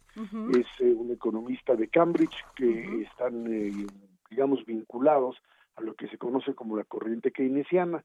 [0.52, 3.86] Es eh, un economista de Cambridge que están, eh,
[4.30, 5.36] digamos, vinculados
[5.76, 8.04] a lo que se conoce como la corriente keynesiana.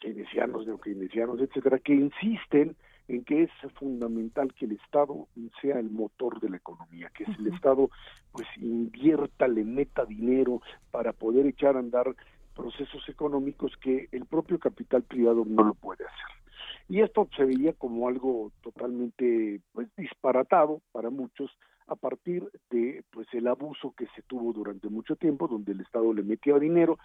[0.00, 2.76] keynesianos, neokeynesianos, etcétera, que insisten
[3.08, 5.26] en que es fundamental que el Estado
[5.60, 7.90] sea el motor de la economía, que el Estado
[8.32, 12.14] pues invierta, le meta dinero para poder echar a andar
[12.54, 16.47] procesos económicos que el propio capital privado no lo puede hacer.
[16.88, 21.50] Y esto se veía como algo totalmente pues disparatado para muchos
[21.86, 26.12] a partir de pues el abuso que se tuvo durante mucho tiempo donde el Estado
[26.12, 26.98] le metía dinero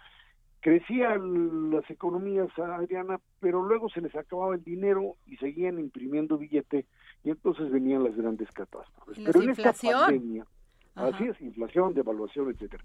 [0.64, 6.86] crecían las economías, Adriana, pero luego se les acababa el dinero y seguían imprimiendo billete
[7.22, 9.18] y entonces venían las grandes catástrofes.
[9.22, 10.46] Pero en esta pandemia,
[10.94, 12.82] así es, inflación, devaluación, etcétera.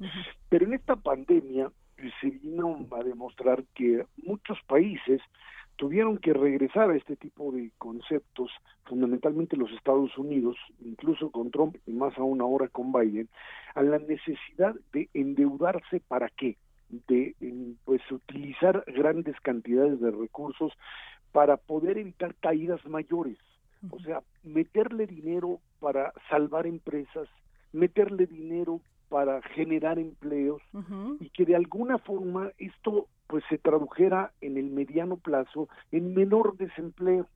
[0.49, 1.71] Pero en esta pandemia
[2.19, 5.21] se vino a demostrar que muchos países
[5.79, 8.51] tuvieron que regresar a este tipo de conceptos,
[8.83, 13.29] fundamentalmente los Estados Unidos, incluso con Trump y más aún ahora con Biden,
[13.75, 16.57] a la necesidad de endeudarse para qué?
[17.07, 17.35] de
[17.85, 20.73] pues utilizar grandes cantidades de recursos
[21.31, 23.37] para poder evitar caídas mayores.
[23.91, 27.29] O sea, meterle dinero para salvar empresas,
[27.73, 30.61] meterle dinero para generar empleos
[31.19, 36.57] y que de alguna forma esto pues se tradujera en el mediano plazo en menor
[36.57, 37.27] desempleo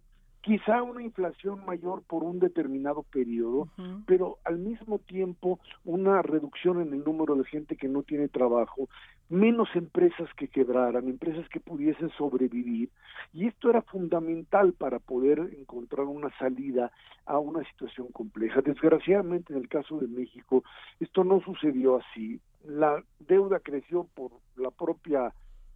[0.44, 3.70] quizá una inflación mayor por un determinado periodo,
[4.06, 8.90] pero al mismo tiempo una reducción en el número de gente que no tiene trabajo,
[9.30, 12.90] menos empresas que quebraran, empresas que pudiesen sobrevivir,
[13.32, 16.92] y esto era fundamental para poder encontrar una salida
[17.26, 18.62] a una situación compleja.
[18.62, 20.66] Desgraciadamente en el caso de México
[21.00, 22.42] esto no sucedió así.
[22.66, 25.34] La deuda creció por la propia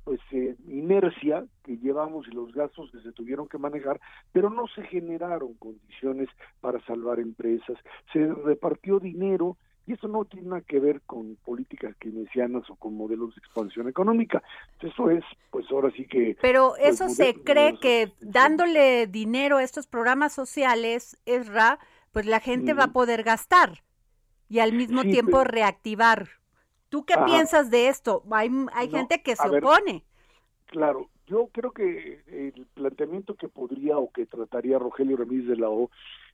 [0.08, 4.00] pues eh, inercia que llevamos y los gastos que se tuvieron que manejar,
[4.32, 6.30] pero no se generaron condiciones
[6.62, 7.78] para salvar empresas,
[8.14, 12.96] se repartió dinero y eso no tiene nada que ver con políticas keynesianas o con
[12.96, 14.42] modelos de expansión económica.
[14.80, 16.38] Eso es, pues ahora sí que...
[16.42, 21.80] Pero pues, eso se cree que dándole dinero a estos programas sociales, Esra,
[22.14, 23.84] pues la gente va a poder gastar
[24.48, 26.30] y al mismo tiempo reactivar
[26.90, 28.24] ¿Tú qué piensas de esto?
[28.32, 30.04] Hay, hay gente que se opone.
[30.68, 35.70] Claro, yo creo que el planteamiento que podría o que trataría Rogelio Ramírez de la
[35.70, 35.90] O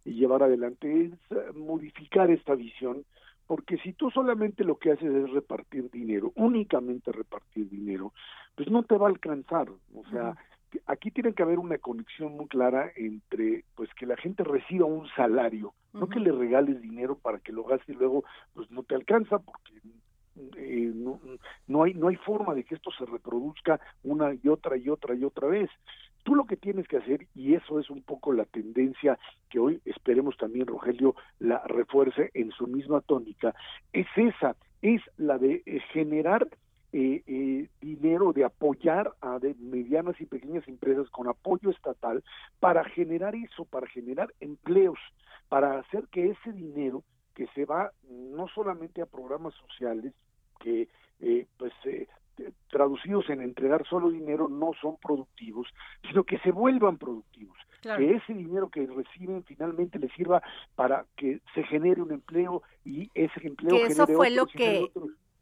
[0.05, 3.05] y llevar adelante es eh, modificar esta visión,
[3.47, 8.13] porque si tú solamente lo que haces es repartir dinero, únicamente repartir dinero,
[8.55, 9.69] pues no te va a alcanzar.
[9.69, 10.35] O sea,
[10.85, 15.07] aquí tiene que haber una conexión muy clara entre pues que la gente reciba un
[15.15, 18.95] salario, no que le regales dinero para que lo gaste y luego pues no te
[18.95, 19.73] alcanza porque
[20.57, 21.19] eh, no,
[21.67, 25.15] no, hay no hay forma de que esto se reproduzca una y otra y otra
[25.15, 25.69] y otra vez.
[26.23, 29.19] Tú lo que tienes que hacer, y eso es un poco la tendencia
[29.49, 33.53] que hoy esperemos también Rogelio la refuerce en su misma tónica,
[33.91, 36.47] es esa, es la de eh, generar
[36.93, 42.23] eh, eh, dinero, de apoyar a de medianas y pequeñas empresas con apoyo estatal
[42.59, 44.99] para generar eso, para generar empleos,
[45.49, 50.13] para hacer que ese dinero que se va no solamente a programas sociales
[50.59, 50.87] que
[51.19, 52.07] eh, pues eh,
[52.69, 55.67] traducidos en entregar solo dinero no son productivos,
[56.07, 57.57] sino que se vuelvan productivos.
[57.81, 60.41] Que ese dinero que reciben finalmente les sirva
[60.73, 64.89] para que se genere un empleo y ese empleo que eso fue lo que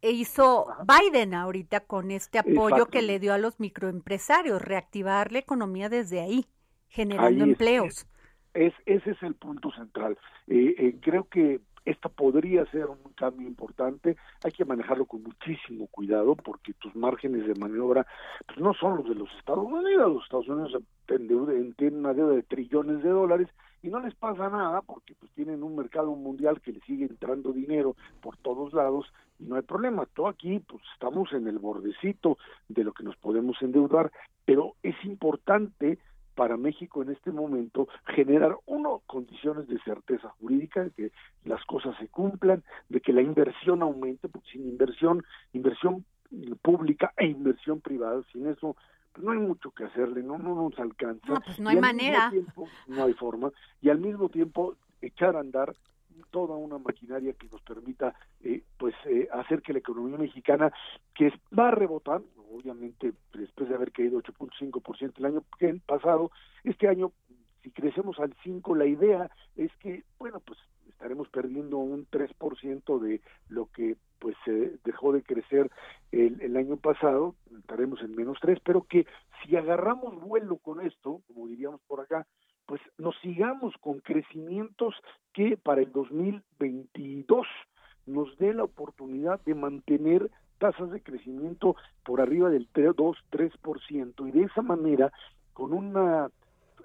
[0.01, 5.88] hizo Biden ahorita con este apoyo que le dio a los microempresarios, reactivar la economía
[5.88, 6.47] desde ahí,
[6.89, 8.08] generando empleos.
[8.56, 10.17] Es, ese es el punto central.
[10.47, 15.88] Eh, eh, creo que esto podría ser un cambio importante, hay que manejarlo con muchísimo
[15.88, 18.06] cuidado porque tus márgenes de maniobra
[18.46, 20.84] pues, no son los de los Estados Unidos, los Estados Unidos
[21.78, 23.48] tienen una deuda de trillones de dólares
[23.84, 27.52] y no les pasa nada porque pues tienen un mercado mundial que les sigue entrando
[27.52, 30.06] dinero por todos lados y no hay problema.
[30.06, 32.38] Todo aquí pues estamos en el bordecito
[32.70, 34.12] de lo que nos podemos endeudar,
[34.46, 35.98] pero es importante
[36.36, 41.12] para México en este momento generar uno condiciones de certeza jurídica de que
[41.46, 46.06] las cosas se cumplan de que la inversión aumente porque sin inversión inversión
[46.62, 48.76] pública e inversión privada sin eso
[49.12, 51.28] pues no hay mucho que hacerle no no nos alcanza.
[51.28, 52.32] No, pues no hay manera.
[52.88, 53.52] no hay forma.
[53.82, 55.76] Y al mismo tiempo echar a andar
[56.30, 58.13] toda una maquinaria que nos permita
[58.44, 60.72] eh, pues eh, hacer que la economía mexicana
[61.13, 65.43] que va a rebotar obviamente después de haber caído 8.5% el año
[65.86, 66.32] pasado
[66.64, 67.12] este año
[67.64, 70.60] si crecemos al 5 la idea es que bueno pues
[71.02, 75.72] estaremos perdiendo un 3% de lo que pues se dejó de crecer
[76.12, 79.08] el, el, año pasado, estaremos en menos 3, pero que
[79.41, 82.28] si agarramos vuelo con esto, como diríamos por acá,
[82.68, 84.93] pues nos sigamos con crecimientos
[85.34, 87.47] que para el 2022
[88.06, 90.30] nos dé la oportunidad de mantener
[90.62, 95.12] tasas de crecimiento por arriba del 2-3%, y de esa manera,
[95.53, 96.30] con una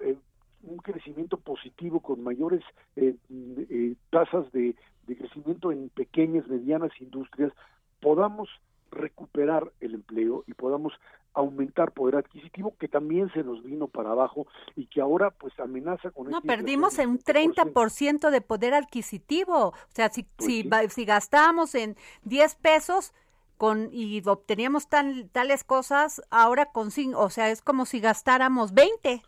[0.01, 0.17] eh,
[0.63, 2.63] un crecimiento positivo con mayores
[2.95, 4.75] eh, eh, tasas de,
[5.05, 7.53] de, crecimiento en pequeñas, medianas industrias,
[8.01, 8.49] podamos
[8.89, 10.93] recuperar el empleo y podamos
[11.33, 16.09] aumentar poder adquisitivo que también se nos vino para abajo y que ahora pues amenaza
[16.09, 19.67] con No, perdimos en un 30% de poder adquisitivo.
[19.67, 23.13] O sea, si, pues si, si gastábamos en 10 pesos
[23.57, 29.21] con y obteníamos tal, tales cosas, ahora con o sea, es como si gastáramos 20.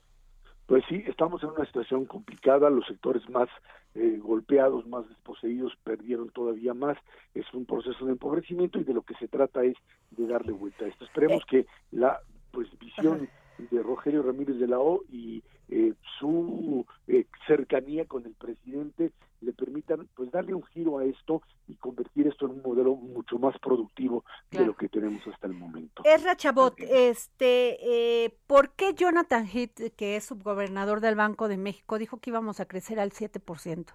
[0.65, 3.49] Pues sí, estamos en una situación complicada, los sectores más
[3.95, 6.97] eh, golpeados, más desposeídos, perdieron todavía más,
[7.33, 9.75] es un proceso de empobrecimiento y de lo que se trata es
[10.11, 11.05] de darle vuelta a esto.
[11.05, 11.45] Esperemos eh.
[11.49, 12.19] que la
[12.51, 13.27] pues visión
[13.71, 19.11] de Rogelio Ramírez de la O y eh, su eh, cercanía con el presidente
[19.41, 21.41] le permitan pues darle un giro a esto
[21.89, 26.03] convertir esto en un modelo mucho más productivo de lo que tenemos hasta el momento.
[26.05, 27.77] Esra Chabot, este,
[28.25, 32.59] eh, ¿por qué Jonathan Heath, que es subgobernador del Banco de México, dijo que íbamos
[32.59, 33.85] a crecer al 7%?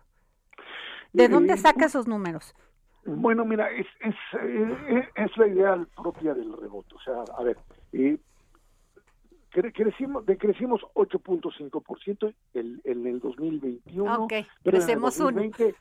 [1.13, 2.55] ¿De dónde saca esos números?
[3.07, 4.15] Bueno, mira, es, es,
[5.15, 6.95] es la idea propia del rebote.
[6.95, 7.57] O sea, a ver,
[7.93, 8.19] eh,
[9.63, 14.25] crecimos, decrecimos 8.5% en, en el 2021.
[14.25, 14.33] Ok,
[14.63, 15.77] crecemos en el 2020,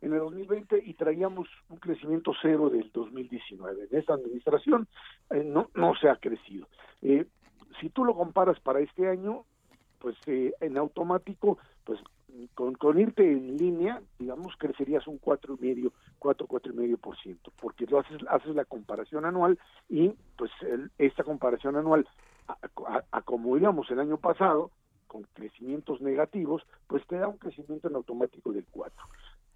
[0.00, 3.88] En el 2020 y traíamos un crecimiento cero del 2019.
[3.90, 4.86] En esta administración
[5.30, 6.68] eh, no, no se ha crecido.
[7.02, 7.26] Eh,
[7.80, 9.44] si tú lo comparas para este año,
[9.98, 11.98] pues eh, en automático, pues
[12.54, 16.96] con, con, irte en línea, digamos, crecerías un cuatro y medio, cuatro, cuatro y medio
[16.96, 19.58] por ciento, porque lo haces, haces la comparación anual
[19.88, 20.52] y pues
[20.96, 22.06] esta comparación anual
[23.12, 24.70] a, como íbamos el año pasado,
[25.06, 28.96] con crecimientos negativos, pues te da un crecimiento en automático del 4.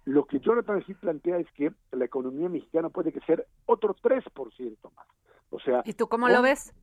[0.05, 5.07] Lo que Jonathan sí plantea es que la economía mexicana puede crecer otro 3% más.
[5.49, 6.73] O sea, ¿Y tú cómo lo ves?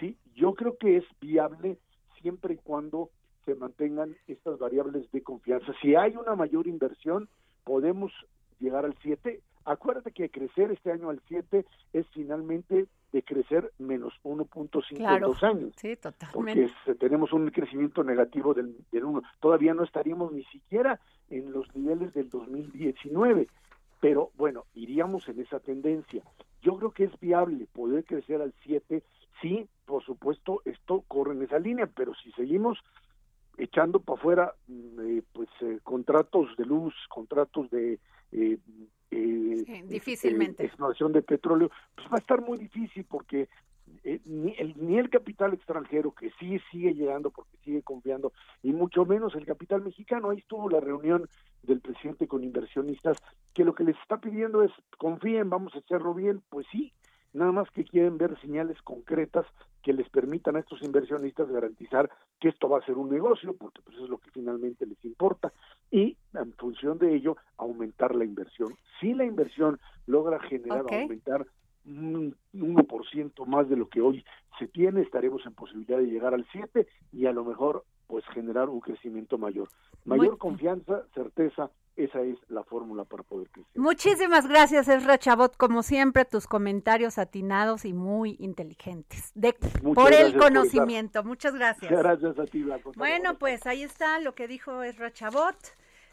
[0.00, 1.78] Sí, yo creo que es viable
[2.20, 3.10] siempre y cuando
[3.44, 5.72] se mantengan estas variables de confianza.
[5.80, 7.28] Si hay una mayor inversión,
[7.64, 8.12] podemos
[8.58, 9.40] llegar al 7.
[9.66, 15.42] Acuérdate que crecer este año al 7 es finalmente de crecer menos 1.5 en dos
[15.42, 15.72] años.
[15.76, 16.72] Sí, totalmente.
[16.84, 19.22] Porque tenemos un crecimiento negativo del, del 1.
[19.40, 21.00] Todavía no estaríamos ni siquiera
[21.30, 23.48] en los niveles del 2019.
[24.00, 26.22] Pero bueno, iríamos en esa tendencia.
[26.62, 29.02] Yo creo que es viable poder crecer al 7.
[29.42, 32.78] Sí, por supuesto, esto corre en esa línea, pero si seguimos
[33.58, 37.98] echando para afuera mm, eh, pues eh, contratos de luz, contratos de
[38.32, 38.58] eh,
[39.10, 40.64] eh, difícilmente.
[40.64, 43.48] exploración de petróleo, pues va a estar muy difícil porque
[44.04, 48.32] eh, ni, el, ni el capital extranjero, que sí sigue llegando porque sigue confiando,
[48.62, 50.30] y mucho menos el capital mexicano.
[50.30, 51.28] Ahí estuvo la reunión
[51.62, 53.18] del presidente con inversionistas,
[53.54, 56.92] que lo que les está pidiendo es confíen, vamos a hacerlo bien, pues sí,
[57.32, 59.46] nada más que quieren ver señales concretas
[59.86, 62.10] que les permitan a estos inversionistas garantizar
[62.40, 65.52] que esto va a ser un negocio, porque pues es lo que finalmente les importa,
[65.92, 68.74] y en función de ello aumentar la inversión.
[68.98, 69.78] Si la inversión
[70.08, 71.46] logra generar aumentar
[71.84, 74.24] un 1% más de lo que hoy
[74.58, 78.68] se tiene, estaremos en posibilidad de llegar al 7 y a lo mejor pues generar
[78.68, 79.68] un crecimiento mayor.
[80.04, 83.72] Mayor confianza, certeza, esa es la fórmula para poder crecer.
[83.74, 89.32] Muchísimas gracias, Ezra Chabot, como siempre, tus comentarios atinados y muy inteligentes.
[89.34, 89.54] De,
[89.94, 91.24] por el conocimiento.
[91.24, 91.90] Muchas gracias.
[91.90, 92.64] Gracias a ti,
[92.96, 95.56] Bueno, pues ahí está lo que dijo Ezra Chabot.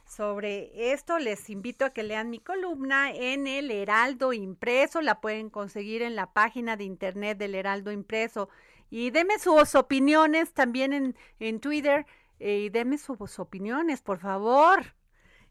[0.05, 5.49] Sobre esto les invito a que lean mi columna en el Heraldo Impreso, la pueden
[5.49, 8.49] conseguir en la página de internet del Heraldo Impreso
[8.89, 12.05] y deme sus opiniones también en, en Twitter
[12.39, 14.95] eh, y deme sus opiniones, por favor.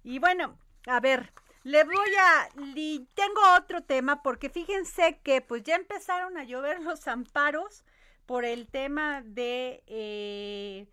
[0.05, 1.33] Y bueno, a ver,
[1.65, 2.49] le voy a,
[3.15, 7.85] tengo otro tema porque fíjense que pues ya empezaron a llover los amparos
[8.27, 10.89] por el tema de eh,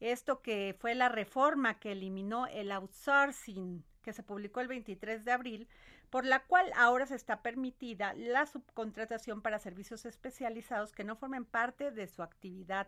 [0.00, 5.32] esto que fue la reforma que eliminó el outsourcing que se publicó el 23 de
[5.32, 5.68] abril,
[6.14, 11.44] por la cual ahora se está permitida la subcontratación para servicios especializados que no formen
[11.44, 12.86] parte de su actividad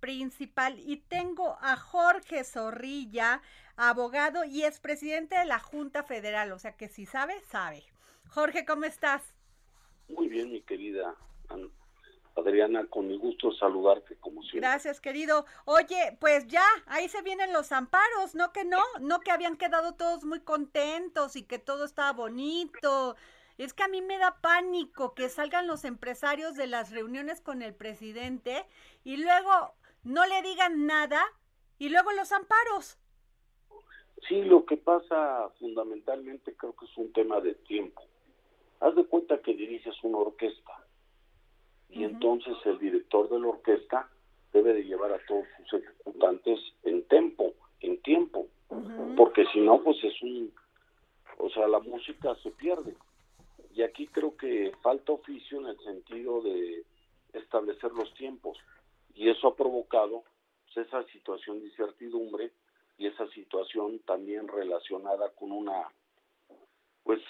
[0.00, 0.76] principal.
[0.80, 3.40] Y tengo a Jorge Zorrilla,
[3.76, 7.84] abogado y expresidente de la Junta Federal, o sea que si sabe, sabe.
[8.30, 9.22] Jorge, ¿cómo estás?
[10.08, 11.14] Muy bien, mi querida
[12.36, 14.60] Adriana, con mi gusto saludarte como siempre.
[14.60, 15.46] Gracias, querido.
[15.64, 18.82] Oye, pues ya, ahí se vienen los amparos, ¿no que no?
[19.00, 23.16] No que habían quedado todos muy contentos y que todo estaba bonito.
[23.58, 27.62] Es que a mí me da pánico que salgan los empresarios de las reuniones con
[27.62, 28.66] el presidente
[29.02, 29.74] y luego
[30.04, 31.22] no le digan nada
[31.78, 32.98] y luego los amparos.
[34.28, 38.02] Sí, lo que pasa fundamentalmente creo que es un tema de tiempo.
[38.80, 40.85] Haz de cuenta que diriges una orquesta
[41.88, 44.08] y entonces el director de la orquesta
[44.52, 48.48] debe de llevar a todos sus ejecutantes en tempo, en tiempo,
[49.16, 50.52] porque si no, pues es un,
[51.38, 52.96] o sea, la música se pierde.
[53.74, 56.84] Y aquí creo que falta oficio en el sentido de
[57.34, 58.58] establecer los tiempos
[59.14, 60.24] y eso ha provocado
[60.64, 62.52] pues, esa situación de incertidumbre
[62.98, 65.90] y esa situación también relacionada con una,
[67.02, 67.20] pues,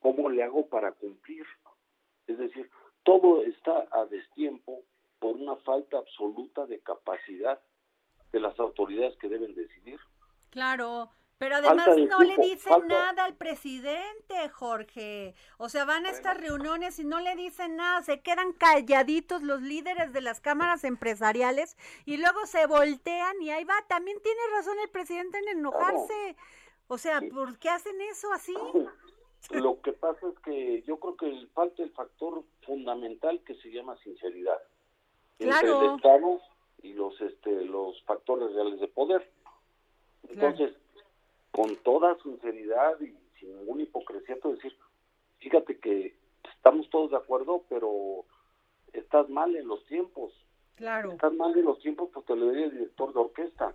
[0.00, 1.46] ¿cómo le hago para cumplir?
[2.26, 2.68] Es decir,
[3.02, 4.82] todo está a destiempo
[5.18, 7.60] por una falta absoluta de capacidad
[8.32, 10.00] de las autoridades que deben decidir.
[10.50, 11.10] Claro,
[11.42, 15.34] pero además no le dicen nada al presidente, Jorge.
[15.58, 19.60] O sea, van a estas reuniones y no le dicen nada, se quedan calladitos los
[19.60, 23.74] líderes de las cámaras empresariales y luego se voltean y ahí va.
[23.88, 26.36] También tiene razón el presidente en enojarse.
[26.86, 28.54] O sea, ¿por qué hacen eso así?
[29.50, 33.96] Lo que pasa es que yo creo que falta el factor fundamental que se llama
[33.98, 34.58] sinceridad
[35.38, 36.40] entre el Estado
[36.82, 39.28] y los este los factores reales de poder.
[40.28, 40.72] Entonces,
[41.50, 44.76] con toda sinceridad y sin ninguna hipocresía, te decir,
[45.38, 46.16] fíjate que
[46.54, 48.24] estamos todos de acuerdo, pero
[48.92, 50.32] estás mal en los tiempos.
[50.76, 51.12] Claro.
[51.12, 53.74] Estás mal en los tiempos, pues te lo diría el director de orquesta.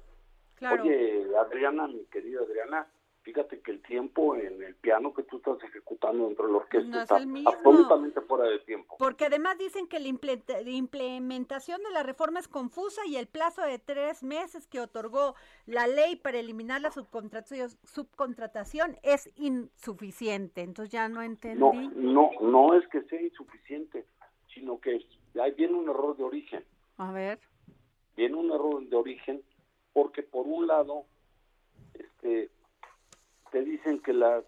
[0.55, 0.81] Claro.
[0.81, 2.87] Oye, Adriana, mi querida Adriana,
[3.27, 7.01] fíjate que el tiempo en el piano que tú estás ejecutando dentro de la orquesta
[7.01, 8.95] está absolutamente fuera de tiempo.
[8.97, 13.79] Porque además dicen que la implementación de la reforma es confusa y el plazo de
[13.79, 20.61] tres meses que otorgó la ley para eliminar la subcontratación, es insuficiente.
[20.61, 21.59] Entonces ya no entendí.
[21.59, 24.05] No, no, no es que sea insuficiente,
[24.53, 25.05] sino que
[25.37, 26.63] ahí viene un error de origen.
[26.95, 27.39] A ver.
[28.15, 29.43] Viene un error de origen
[29.91, 31.03] porque por un lado,
[31.93, 32.51] este,
[33.51, 34.43] te dicen que las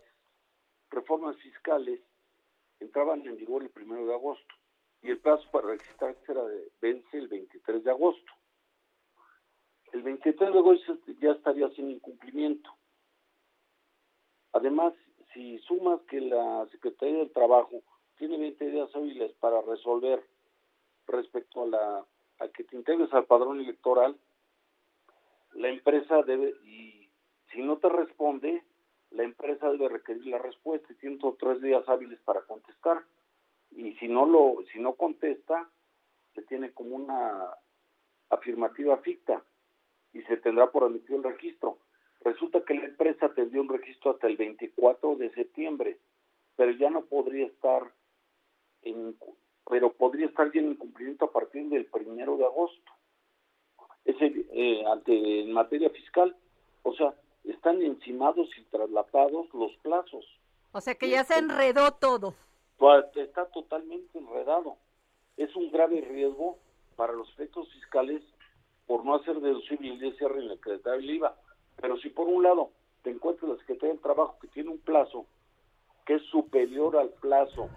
[0.89, 2.01] reformas fiscales
[2.79, 4.55] entraban en vigor el primero de agosto
[5.01, 8.31] y el plazo para registrarse era de, vence el 23 de agosto.
[9.91, 12.69] El 23 de agosto ya estaría sin incumplimiento.
[14.51, 14.93] Además,
[15.33, 17.81] si sumas que la Secretaría del Trabajo
[18.17, 20.23] tiene 20 días hábiles para resolver
[21.07, 22.05] respecto a la
[22.39, 24.17] a que te integres al padrón electoral,
[25.53, 27.09] la empresa debe, y
[27.51, 28.63] si no te responde,
[29.11, 33.03] la empresa debe requerir la respuesta y tiene tres días hábiles para contestar.
[33.71, 35.69] Y si no lo, si no contesta,
[36.35, 37.49] se tiene como una
[38.29, 39.43] afirmativa ficta
[40.13, 41.79] y se tendrá por admitido el registro.
[42.21, 45.97] Resulta que la empresa tendría un registro hasta el 24 de septiembre,
[46.55, 47.91] pero ya no podría estar
[48.81, 49.17] en,
[49.69, 52.91] pero podría estar ya en cumplimiento a partir del primero de agosto.
[54.03, 56.35] Ese, eh, ante en materia fiscal,
[56.83, 60.25] o sea, están encimados y traslapados los plazos.
[60.71, 62.35] O sea que ya se enredó todo.
[62.77, 64.77] Pues, está totalmente enredado.
[65.37, 66.57] Es un grave riesgo
[66.95, 68.21] para los efectos fiscales
[68.87, 71.35] por no hacer deducible el ISR en el creditable el IVA.
[71.81, 72.71] Pero si por un lado
[73.03, 75.25] te encuentras la Secretaría del Trabajo que tiene un plazo
[76.05, 77.69] que es superior al plazo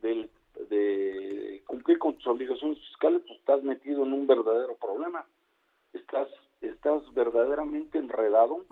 [0.00, 0.30] del,
[0.70, 5.26] de cumplir con tus obligaciones fiscales, pues estás metido en un verdadero problema.
[5.92, 6.28] Estás
[6.66, 8.64] estás verdaderamente enredado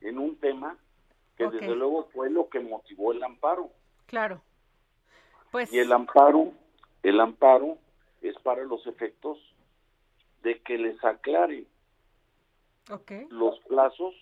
[0.00, 0.76] en un tema
[1.36, 3.70] que desde luego fue lo que motivó el amparo.
[4.06, 4.42] Claro.
[5.50, 5.72] Pues...
[5.72, 6.52] Y el amparo,
[7.02, 7.78] el amparo
[8.20, 9.38] es para los efectos
[10.42, 11.66] de que les aclare
[13.30, 14.14] los plazos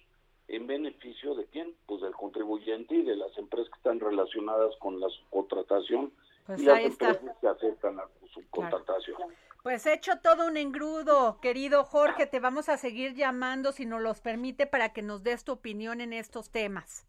[0.48, 1.74] en beneficio de quién?
[1.86, 6.12] Pues del contribuyente y de las empresas que están relacionadas con la subcontratación
[6.46, 9.18] pues y las empresas que aceptan la subcontratación.
[9.62, 14.00] Pues he hecho todo un engrudo, querido Jorge, te vamos a seguir llamando si nos
[14.00, 17.06] los permite para que nos des tu opinión en estos temas.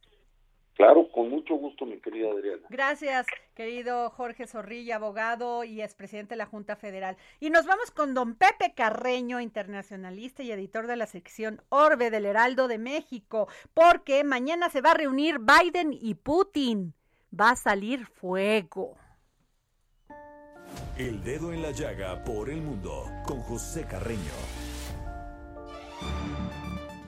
[0.74, 2.64] Claro, con mucho gusto, mi querida Adriana.
[2.70, 3.26] Gracias,
[3.56, 7.16] querido Jorge Zorrilla, abogado y expresidente de la Junta Federal.
[7.40, 12.26] Y nos vamos con don Pepe Carreño, internacionalista y editor de la sección Orbe del
[12.26, 16.96] Heraldo de México, porque mañana se va a reunir Biden y Putin.
[17.34, 18.98] Va a salir fuego.
[20.98, 24.20] El dedo en la llaga por el mundo con José Carreño.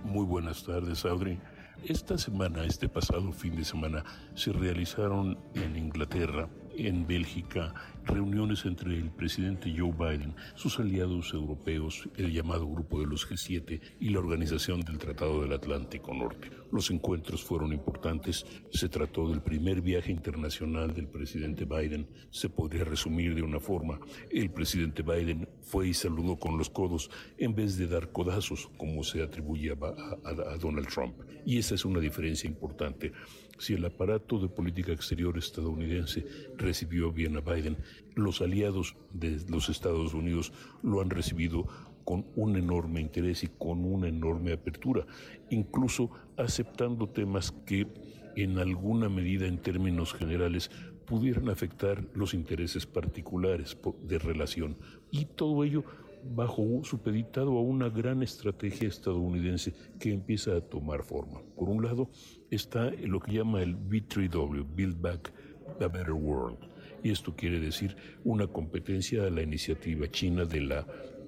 [0.03, 1.39] Muy buenas tardes, Audrey.
[1.83, 4.03] Esta semana, este pasado fin de semana,
[4.35, 7.73] se realizaron en Inglaterra en Bélgica
[8.05, 13.79] reuniones entre el presidente Joe Biden, sus aliados europeos, el llamado Grupo de los G7
[13.99, 16.49] y la Organización del Tratado del Atlántico Norte.
[16.71, 18.45] Los encuentros fueron importantes.
[18.71, 22.07] Se trató del primer viaje internacional del presidente Biden.
[22.31, 23.99] Se podría resumir de una forma.
[24.31, 29.03] El presidente Biden fue y saludó con los codos en vez de dar codazos como
[29.03, 31.15] se atribuye a, a Donald Trump.
[31.45, 33.13] Y esa es una diferencia importante.
[33.59, 36.25] Si el aparato de política exterior estadounidense
[36.57, 37.77] recibió bien a Biden,
[38.15, 40.51] los aliados de los Estados Unidos
[40.81, 41.67] lo han recibido
[42.03, 45.05] con un enorme interés y con una enorme apertura,
[45.49, 47.87] incluso aceptando temas que
[48.35, 50.71] en alguna medida en términos generales
[51.05, 54.77] pudieran afectar los intereses particulares de relación.
[55.11, 55.83] Y todo ello
[56.23, 61.41] bajo supeditado a una gran estrategia estadounidense que empieza a tomar forma.
[61.55, 62.09] Por un lado
[62.49, 65.33] está lo que llama el B3W, Build Back
[65.79, 66.59] a Better World,
[67.03, 70.87] y esto quiere decir una competencia a la iniciativa china de la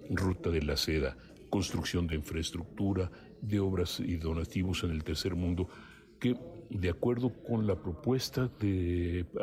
[0.09, 1.17] Ruta de la Seda,
[1.49, 5.67] construcción de infraestructura, de obras y donativos en el tercer mundo,
[6.19, 6.35] que
[6.69, 8.49] de acuerdo con la propuesta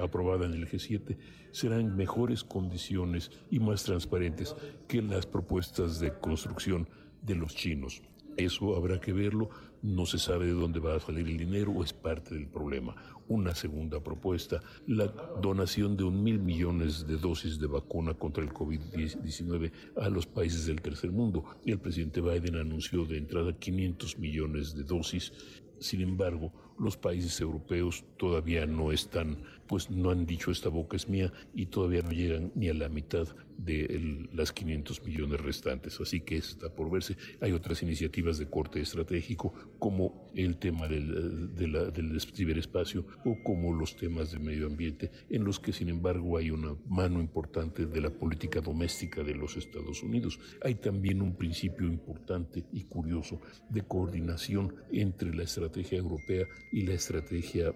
[0.01, 1.17] aprobada en el G7,
[1.51, 4.57] serán mejores condiciones y más transparentes
[4.89, 6.89] que las propuestas de construcción
[7.23, 8.03] de los chinos.
[8.37, 9.51] Eso habrá que verlo,
[9.83, 12.95] no se sabe de dónde va a salir el dinero o es parte del problema.
[13.29, 15.07] Una segunda propuesta, la
[15.41, 20.67] donación de un mil millones de dosis de vacuna contra el COVID-19 a los países
[20.67, 21.45] del tercer mundo.
[21.67, 25.33] El presidente Biden anunció de entrada 500 millones de dosis.
[25.79, 29.39] Sin embargo, los países europeos todavía no están,
[29.73, 32.91] pues no han dicho esta boca es mía y todavía no llegan ni a la
[32.91, 35.99] mitad de las 500 millones restantes.
[35.99, 37.17] Así que está por verse.
[37.41, 43.97] Hay otras iniciativas de corte estratégico como el tema del, del ciberespacio o como los
[43.97, 48.11] temas de medio ambiente en los que sin embargo hay una mano importante de la
[48.11, 50.39] política doméstica de los Estados Unidos.
[50.63, 56.93] Hay también un principio importante y curioso de coordinación entre la estrategia europea y la
[56.93, 57.73] estrategia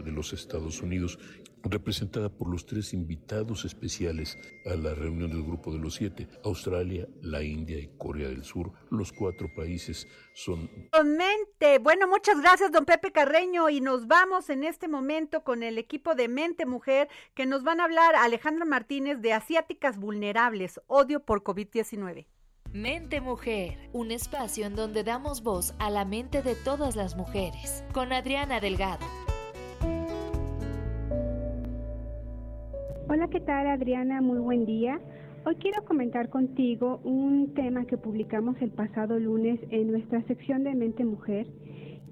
[0.00, 1.18] De, los Estados Unidos,
[1.62, 7.08] representada por los tres invitados especiales a la reunión del Grupo de los Siete, Australia,
[7.20, 8.72] la India y Corea del Sur.
[8.90, 10.70] Los cuatro países son...
[11.04, 11.78] Mente.
[11.78, 16.14] Bueno, muchas gracias, don Pepe Carreño, y nos vamos en este momento con el equipo
[16.14, 21.42] de Mente Mujer, que nos van a hablar Alejandra Martínez de Asiáticas Vulnerables, odio por
[21.42, 22.26] COVID-19.
[22.72, 27.84] Mente Mujer, un espacio en donde damos voz a la mente de todas las mujeres,
[27.92, 29.04] con Adriana Delgado.
[33.14, 34.22] Hola, ¿qué tal Adriana?
[34.22, 34.98] Muy buen día.
[35.44, 40.74] Hoy quiero comentar contigo un tema que publicamos el pasado lunes en nuestra sección de
[40.74, 41.46] Mente Mujer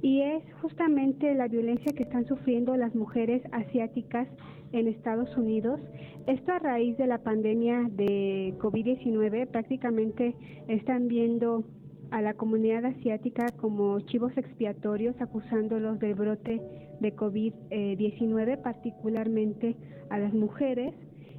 [0.02, 4.28] y es justamente la violencia que están sufriendo las mujeres asiáticas
[4.72, 5.80] en Estados Unidos.
[6.26, 10.36] Esto a raíz de la pandemia de COVID-19, prácticamente
[10.68, 11.64] están viendo
[12.10, 16.60] a la comunidad asiática como chivos expiatorios, acusándolos del brote
[17.00, 19.76] de COVID-19, particularmente
[20.10, 20.94] a las mujeres,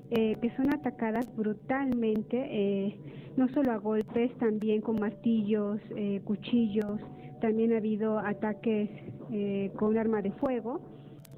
[0.10, 2.98] eh, que son atacadas brutalmente, eh,
[3.38, 7.00] no solo a golpes, también con martillos, eh, cuchillos,
[7.40, 8.90] también ha habido ataques
[9.78, 10.82] con arma de fuego.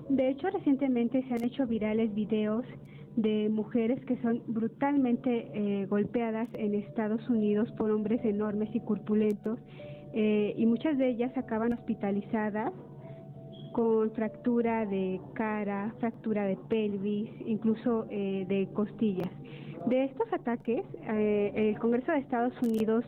[0.10, 2.66] De hecho, recientemente se han hecho virales videos
[3.16, 9.60] de mujeres que son brutalmente eh, golpeadas en Estados Unidos por hombres enormes y corpulentos
[10.14, 12.72] eh, y muchas de ellas acaban hospitalizadas
[13.74, 19.30] con fractura de cara, fractura de pelvis, incluso eh, de costillas.
[19.88, 23.04] De estos ataques, el Congreso de Estados Unidos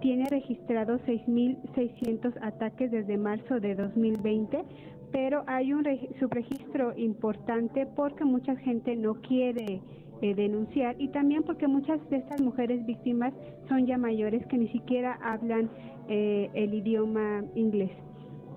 [0.00, 4.64] tiene registrados 6.600 ataques desde marzo de 2020,
[5.12, 5.84] pero hay un
[6.18, 9.80] subregistro importante porque mucha gente no quiere
[10.20, 13.32] eh, denunciar y también porque muchas de estas mujeres víctimas
[13.68, 15.70] son ya mayores que ni siquiera hablan
[16.08, 18.03] eh, el idioma inglés.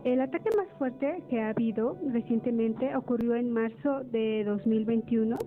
[0.08, 5.38] El ataque más fuerte que ha habido recientemente ocurrió en marzo de 2021,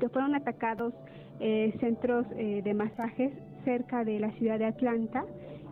[0.00, 0.92] que fueron atacados
[1.38, 3.32] eh, centros de masajes
[3.64, 5.24] cerca de la ciudad de Atlanta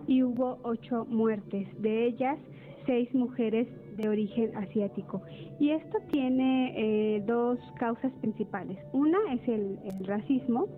[0.07, 2.39] y hubo ocho muertes, de ellas
[2.87, 5.23] seis mujeres de origen asiático.
[5.59, 8.79] Y esto tiene eh, dos causas principales.
[8.93, 10.69] Una es el, racismo.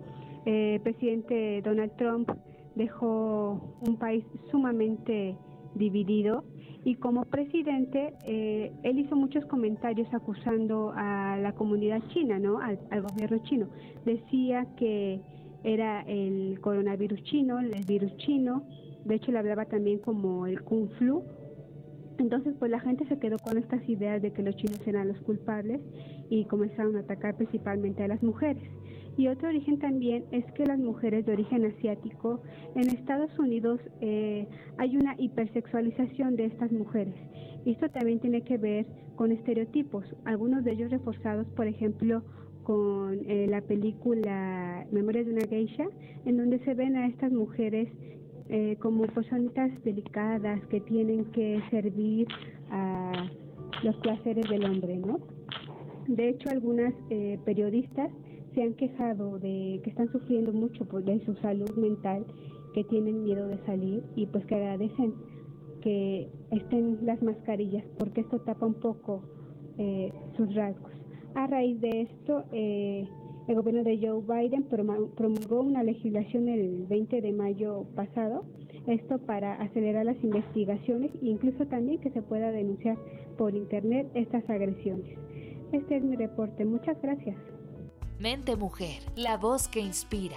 [0.47, 2.31] Eh, el presidente Donald Trump
[2.73, 5.35] dejó un país sumamente
[5.75, 6.43] dividido
[6.83, 12.59] y como presidente eh, él hizo muchos comentarios acusando a la comunidad china, ¿no?
[12.59, 13.67] Al, gobierno chino.
[14.05, 15.21] Decía que
[15.63, 18.63] era el coronavirus chino, el virus chino.
[19.03, 21.23] De hecho, le hablaba también como el kung flu
[22.17, 25.19] Entonces, pues la gente se quedó con estas ideas de que los chinos eran los
[25.21, 25.81] culpables
[26.29, 28.63] y comenzaron a atacar principalmente a las mujeres.
[29.19, 32.41] Y otro origen también es que las mujeres de origen asiático
[32.73, 34.47] en Estados Unidos eh,
[34.77, 37.15] hay una hipersexualización de estas mujeres.
[37.65, 38.85] Esto también tiene que ver
[39.17, 42.23] con estereotipos, algunos de ellos reforzados, por ejemplo,
[42.63, 45.83] con eh, la película Memorias de una geisha,
[46.23, 47.89] en donde se ven a estas mujeres
[48.47, 52.25] eh, como personitas delicadas que tienen que servir
[52.71, 53.29] a
[53.83, 55.19] los placeres del hombre, ¿no?
[56.07, 58.09] De hecho, algunas eh, periodistas
[58.53, 62.25] se han quejado de que están sufriendo mucho por, de su salud mental,
[62.73, 65.13] que tienen miedo de salir y pues que agradecen
[65.81, 69.23] que estén las mascarillas porque esto tapa un poco
[69.77, 70.91] eh, sus rasgos.
[71.35, 73.07] A raíz de esto, eh,
[73.47, 78.45] el gobierno de Joe Biden promulgó una legislación el 20 de mayo pasado,
[78.87, 82.97] esto para acelerar las investigaciones e incluso también que se pueda denunciar
[83.37, 85.17] por Internet estas agresiones.
[85.71, 86.65] Este es mi reporte.
[86.65, 87.37] Muchas gracias.
[88.19, 90.35] Mente Mujer, la voz que inspira.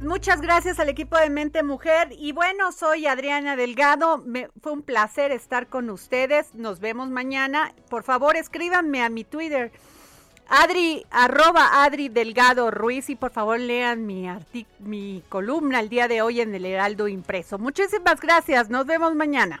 [0.00, 2.08] Muchas gracias al equipo de Mente Mujer.
[2.18, 4.18] Y bueno, soy Adriana Delgado.
[4.18, 6.54] Me, fue un placer estar con ustedes.
[6.54, 7.72] Nos vemos mañana.
[7.88, 9.72] Por favor, escríbanme a mi Twitter
[10.48, 14.28] Adri, arroba Adri Delgado Ruiz y por favor lean mi,
[14.78, 17.58] mi columna el día de hoy en el Heraldo Impreso.
[17.58, 19.60] Muchísimas gracias, nos vemos mañana.